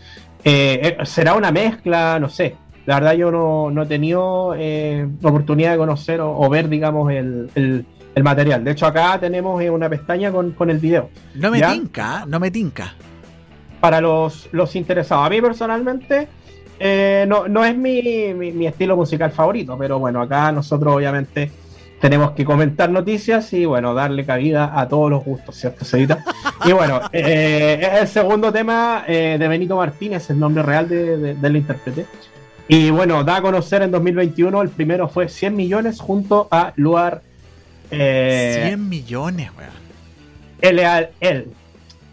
[0.43, 2.57] será una mezcla, no sé.
[2.87, 7.87] La verdad yo no, he tenido eh, oportunidad de conocer o, ver, digamos, el,
[8.23, 8.65] material.
[8.65, 11.09] De hecho, acá tenemos eh, una pestaña con, el video.
[11.35, 12.95] No me tinca, no me tinca.
[13.81, 15.27] Para los, los interesados.
[15.27, 16.29] A mí personalmente
[16.79, 21.51] eh, no, es mi, estilo musical favorito, pero bueno, acá nosotros obviamente
[22.01, 26.25] tenemos que comentar noticias y bueno, darle cabida a todos los gustos, ¿cierto, Cedita?
[26.65, 32.07] y bueno, es el segundo tema de Benito Martínez, el nombre real de, del intérprete.
[32.73, 37.21] Y bueno, da a conocer en 2021, el primero fue 100 millones junto a Luar.
[37.91, 39.71] Eh, 100 millones, weón.
[40.61, 41.49] El, él.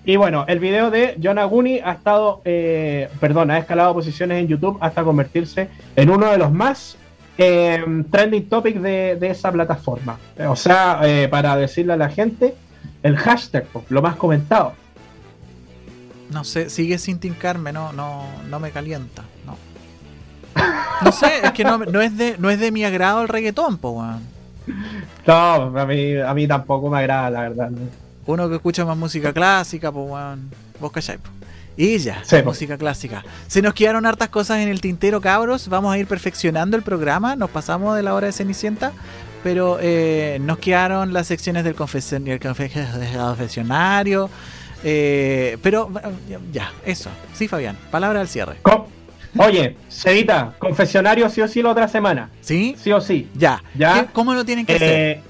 [0.08, 4.48] Y bueno, el video de John Aguni ha estado, eh, perdón, ha escalado posiciones en
[4.48, 6.96] YouTube hasta convertirse en uno de los más
[7.38, 10.18] eh, trending topics de, esa plataforma.
[10.48, 12.56] O sea, eh, para decirle a la gente,
[13.04, 14.72] el hashtag, lo más comentado.
[16.32, 19.58] No sé, sigue sin tincarme, no, no, no me calienta, no.
[21.02, 23.90] No sé, es que no, es, de, no es de mi agrado el reggaetón, po,
[23.90, 24.22] weón.
[25.26, 25.34] No,
[25.78, 27.72] a mí, a mí tampoco me agrada, la verdad.
[28.28, 30.52] Uno que escucha más música clásica, po, weón.
[30.80, 31.30] Vos calláis, po.
[31.78, 33.24] Y ya, música clásica.
[33.48, 35.68] Se nos quedaron hartas cosas en el tintero, cabros.
[35.70, 37.36] Vamos a ir perfeccionando el programa.
[37.36, 38.92] Nos pasamos de la hora de Cenicienta.
[39.44, 42.40] Pero eh, nos quedaron las secciones del confesionario.
[44.84, 45.92] Eh, pero
[46.52, 47.10] ya, eso.
[47.34, 47.78] Sí, Fabián.
[47.92, 48.58] Palabra al cierre.
[49.38, 52.32] Oye, Cedita, confesionario sí o sí la otra semana.
[52.42, 52.76] ¿Sí?
[52.82, 53.30] Sí o sí.
[53.36, 53.64] Ya.
[53.76, 54.08] ¿Ya?
[54.12, 55.22] ¿Cómo lo tienen que hacer?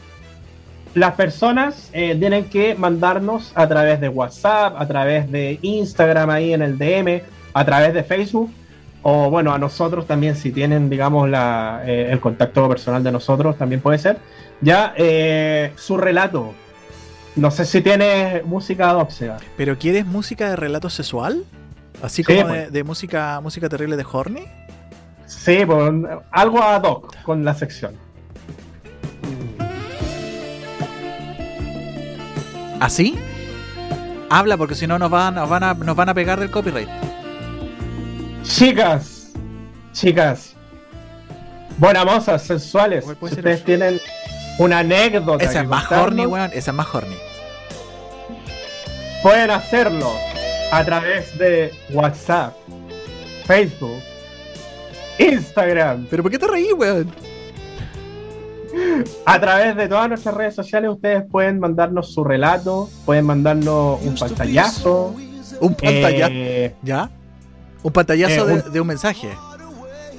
[0.88, 6.30] Eh, las personas eh, tienen que mandarnos a través de WhatsApp, a través de Instagram
[6.30, 7.22] ahí en el DM,
[7.54, 8.52] a través de Facebook,
[9.04, 13.58] o bueno, a nosotros también si tienen, digamos, la, eh, el contacto personal de nosotros,
[13.58, 14.18] también puede ser.
[14.62, 14.96] Ya,
[15.76, 16.54] su relato.
[17.36, 19.38] No sé si tiene música doxea.
[19.56, 21.44] ¿Pero quieres música de relato sexual?
[22.02, 22.72] Así como pues.
[22.72, 24.46] de, música música terrible de Horny.
[25.28, 25.92] Sí, pues,
[26.32, 28.07] algo ad hoc con la sección.
[32.80, 33.18] ¿Así?
[34.30, 36.90] Habla porque si no nos van, nos, van a, nos van a pegar del copyright.
[38.44, 39.32] Chicas,
[39.94, 40.54] chicas,
[41.78, 43.06] buenas mozas sensuales.
[43.06, 44.00] Si ustedes tienen
[44.60, 45.44] una anécdota.
[45.44, 46.52] Esa es más horny, weón.
[46.54, 47.18] Esa es más horny.
[49.24, 50.12] Pueden hacerlo
[50.72, 52.54] a través de WhatsApp,
[53.46, 54.02] Facebook,
[55.18, 56.08] Instagram.
[56.10, 57.12] ¿Pero por qué te reí, weón?
[59.26, 64.16] A través de todas nuestras redes sociales ustedes pueden mandarnos su relato, pueden mandarnos un
[64.16, 65.16] pantallazo.
[65.60, 66.34] Un pantallazo.
[66.34, 67.10] Eh, ¿Ya?
[67.84, 69.30] Un pantallazo eh, de, un mensaje.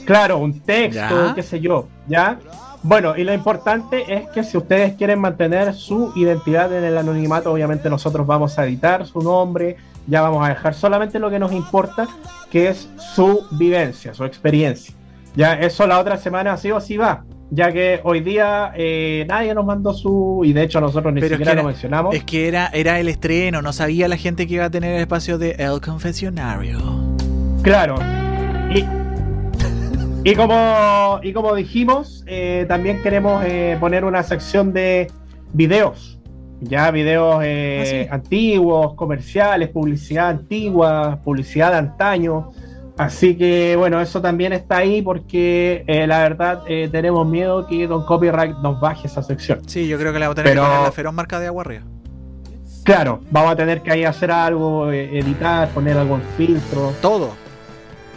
[0.05, 2.39] Claro, un texto, qué sé yo, ¿ya?
[2.83, 7.53] Bueno, y lo importante es que si ustedes quieren mantener su identidad en el anonimato,
[7.53, 11.53] obviamente nosotros vamos a editar su nombre, ya vamos a dejar solamente lo que nos
[11.53, 12.09] importa,
[12.51, 14.95] que es su vivencia, su experiencia.
[15.35, 19.55] Ya eso la otra semana sí o sí va, ya que hoy día eh, nadie
[19.55, 22.14] nos mandó su y de hecho nosotros ni siquiera lo mencionamos.
[22.14, 25.01] Es que era, era el estreno, no sabía la gente que iba a tener el
[25.01, 26.78] espacio de El Confesionario.
[27.62, 27.96] Claro.
[28.74, 28.84] Y,
[30.28, 35.11] y como, y como dijimos, eh, también queremos eh, poner una sección de
[35.53, 36.18] videos
[36.61, 42.51] ya videos eh, ah, antiguos, comerciales, publicidad antigua, publicidad de antaño,
[42.99, 47.86] Así que bueno, eso también está ahí porque eh, la verdad eh, tenemos miedo que
[47.86, 49.61] Don Copyright nos baje esa sección.
[49.68, 51.46] Sí, yo creo que le vamos a tener Pero- que poner la feroz marca de
[51.46, 51.84] agua arriba.
[52.82, 56.92] Claro, vamos a tener que ahí hacer algo, eh, editar, poner algún filtro.
[57.01, 57.34] Todo.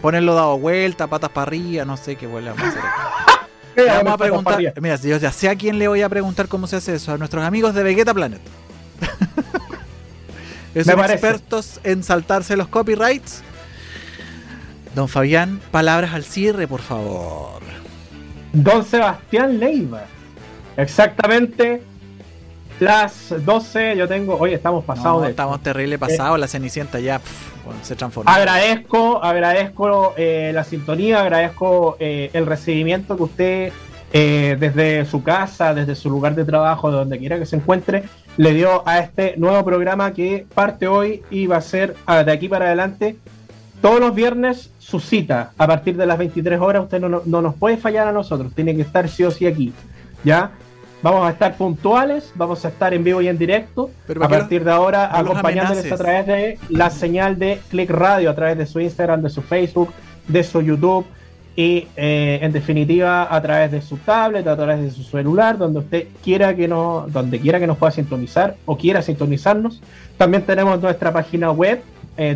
[0.02, 2.82] Ponerlo dado vuelta, patas para arriba, no sé qué vuelve a hacer.
[3.88, 6.76] Vamos a preguntar, mira, yo ya sé a quién le voy a preguntar cómo se
[6.76, 8.42] hace eso, a nuestros amigos de Vegeta Planet.
[10.84, 13.44] Son expertos en saltarse los copyrights.
[14.96, 17.62] Don Fabián, palabras al cierre, por favor.
[18.52, 20.04] Don Sebastián Leiva.
[20.76, 21.82] Exactamente
[22.80, 23.96] las 12.
[23.96, 24.36] Yo tengo.
[24.38, 25.30] Hoy estamos pasados No, de.
[25.30, 28.30] estamos terrible pasados, la Cenicienta ya pf, bueno, se transformó.
[28.30, 33.74] Agradezco, agradezco eh, la sintonía, agradezco eh, el recibimiento que usted
[34.14, 38.04] eh, desde su casa, desde su lugar de trabajo, de donde quiera que se encuentre,
[38.36, 42.32] le dio a este nuevo programa que parte hoy y va a ser ah, de
[42.32, 43.16] aquí para adelante
[43.82, 46.84] todos los viernes su cita a partir de las 23 horas.
[46.84, 49.46] Usted no, no- no nos puede fallar a nosotros, tiene que estar sí o sí
[49.48, 49.74] aquí.
[50.24, 50.52] ¿Ya?
[51.04, 53.90] Vamos a estar puntuales, vamos a estar en vivo y en directo.
[54.06, 57.60] Pero a ¿para qué partir de ahora, no acompañándoles a través de la señal de
[57.72, 59.90] Click Radio, a través de su Instagram, de su Facebook,
[60.28, 61.06] de su YouTube
[61.56, 65.80] y eh, en definitiva a través de su tablet, a través de su celular, donde
[65.80, 69.82] usted quiera que nos, donde quiera que nos pueda sintonizar o quiera sintonizarnos.
[70.18, 71.82] También tenemos nuestra página web
[72.16, 72.36] eh,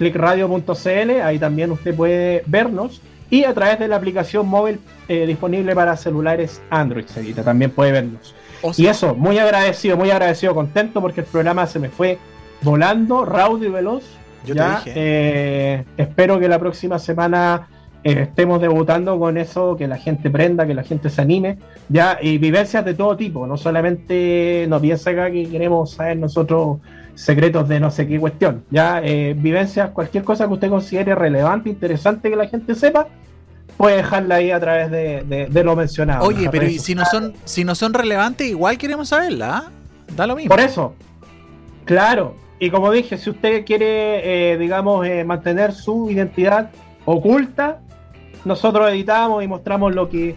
[0.00, 5.74] www.clickradio.cl, ahí también usted puede vernos y a través de la aplicación móvil eh, disponible
[5.74, 7.04] para celulares Android,
[7.44, 8.34] también puede vernos.
[8.62, 12.18] O Y eso, muy agradecido, muy agradecido, contento porque el programa se me fue
[12.62, 14.04] volando, raudo y veloz.
[14.44, 14.92] Yo ya, te dije.
[14.96, 17.68] eh, espero que la próxima semana
[18.04, 22.18] eh, estemos debutando con eso, que la gente prenda, que la gente se anime, ya,
[22.20, 26.78] y vivencias de todo tipo, no solamente no piensa acá que queremos saber nosotros
[27.14, 31.68] secretos de no sé qué cuestión, ya, eh, vivencias, cualquier cosa que usted considere relevante,
[31.68, 33.08] interesante que la gente sepa,
[33.76, 36.24] puede dejarla ahí a través de, de- de lo mencionado.
[36.26, 39.70] Oye, pero redes ¿y si no son, si no son relevantes, igual queremos saberla, ¿ah?
[40.16, 40.50] Da lo mismo.
[40.50, 40.94] Por eso,
[41.84, 42.34] claro.
[42.58, 46.70] Y como dije, si usted quiere, eh, digamos, eh, mantener su identidad
[47.06, 47.80] oculta,
[48.44, 50.36] nosotros editamos y mostramos lo que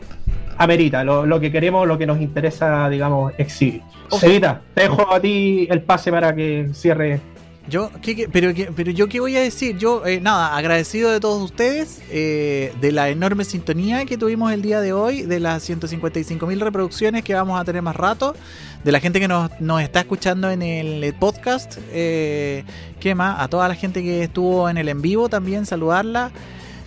[0.58, 3.82] amerita, lo, lo que queremos, lo que nos interesa, digamos, exhibir.
[4.10, 4.20] Ojo.
[4.20, 7.20] Cevita, te dejo a ti el pase para que cierre.
[7.68, 11.10] Yo, ¿qué- qué- pero, qué- pero yo qué voy a decir, yo eh, nada, agradecido
[11.12, 15.40] de todos ustedes, eh, de la enorme sintonía que tuvimos el día de hoy, de
[15.40, 18.36] las 155 mil reproducciones que vamos a tener más rato,
[18.84, 22.66] de la gente que nos, nos está escuchando en el podcast, eh,
[23.00, 23.40] ¿qué más?
[23.40, 26.32] A toda la gente que estuvo en el en vivo también, saludarla.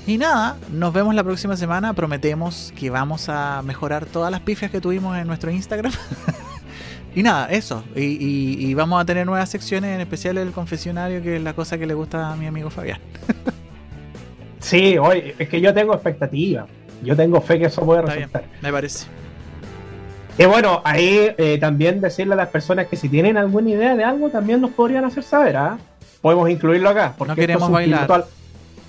[0.06, 4.70] Y nada, nos vemos la próxima semana, prometemos que vamos a mejorar todas las pifias
[4.70, 5.92] que tuvimos en nuestro Instagram.
[7.14, 7.82] Y nada, eso.
[7.94, 11.54] Y, y- y vamos a tener nuevas secciones, en especial el confesionario, que es la
[11.54, 13.00] cosa que le gusta a mi amigo Fabián.
[14.60, 16.66] Sí, hoy es que yo tengo expectativa.
[17.02, 18.44] Yo tengo fe que eso puede bien, resultar.
[18.60, 19.06] me parece.
[20.38, 24.02] Y bueno, ahí eh, también decirle a las personas que si tienen alguna idea de
[24.04, 25.78] algo, también nos podrían hacer saber, ¿ah?
[26.20, 27.14] Podemos incluirlo acá.
[27.16, 28.06] Porque No esto queremos es un bailar.
[28.06, 28.28] piloto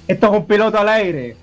[0.08, 1.36] esto es un piloto al aire.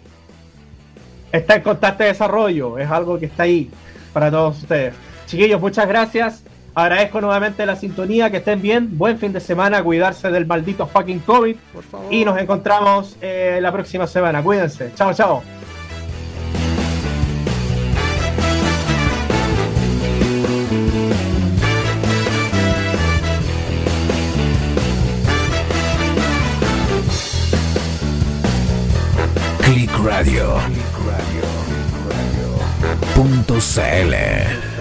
[1.30, 2.78] Está en constante desarrollo.
[2.78, 3.70] Es algo que está ahí
[4.12, 4.94] para todos ustedes.
[5.26, 6.44] Chiquillos, muchas gracias.
[6.74, 8.30] Agradezco nuevamente la sintonía.
[8.30, 8.96] Que estén bien.
[8.96, 9.82] Buen fin de semana.
[9.82, 11.56] Cuidarse del maldito fucking COVID.
[11.72, 12.12] Por favor.
[12.12, 14.42] Y nos encontramos eh, la próxima semana.
[14.42, 14.92] Cuídense.
[14.94, 15.42] Chao, chao.
[30.24, 30.58] Radio.
[33.12, 34.73] Punto CL.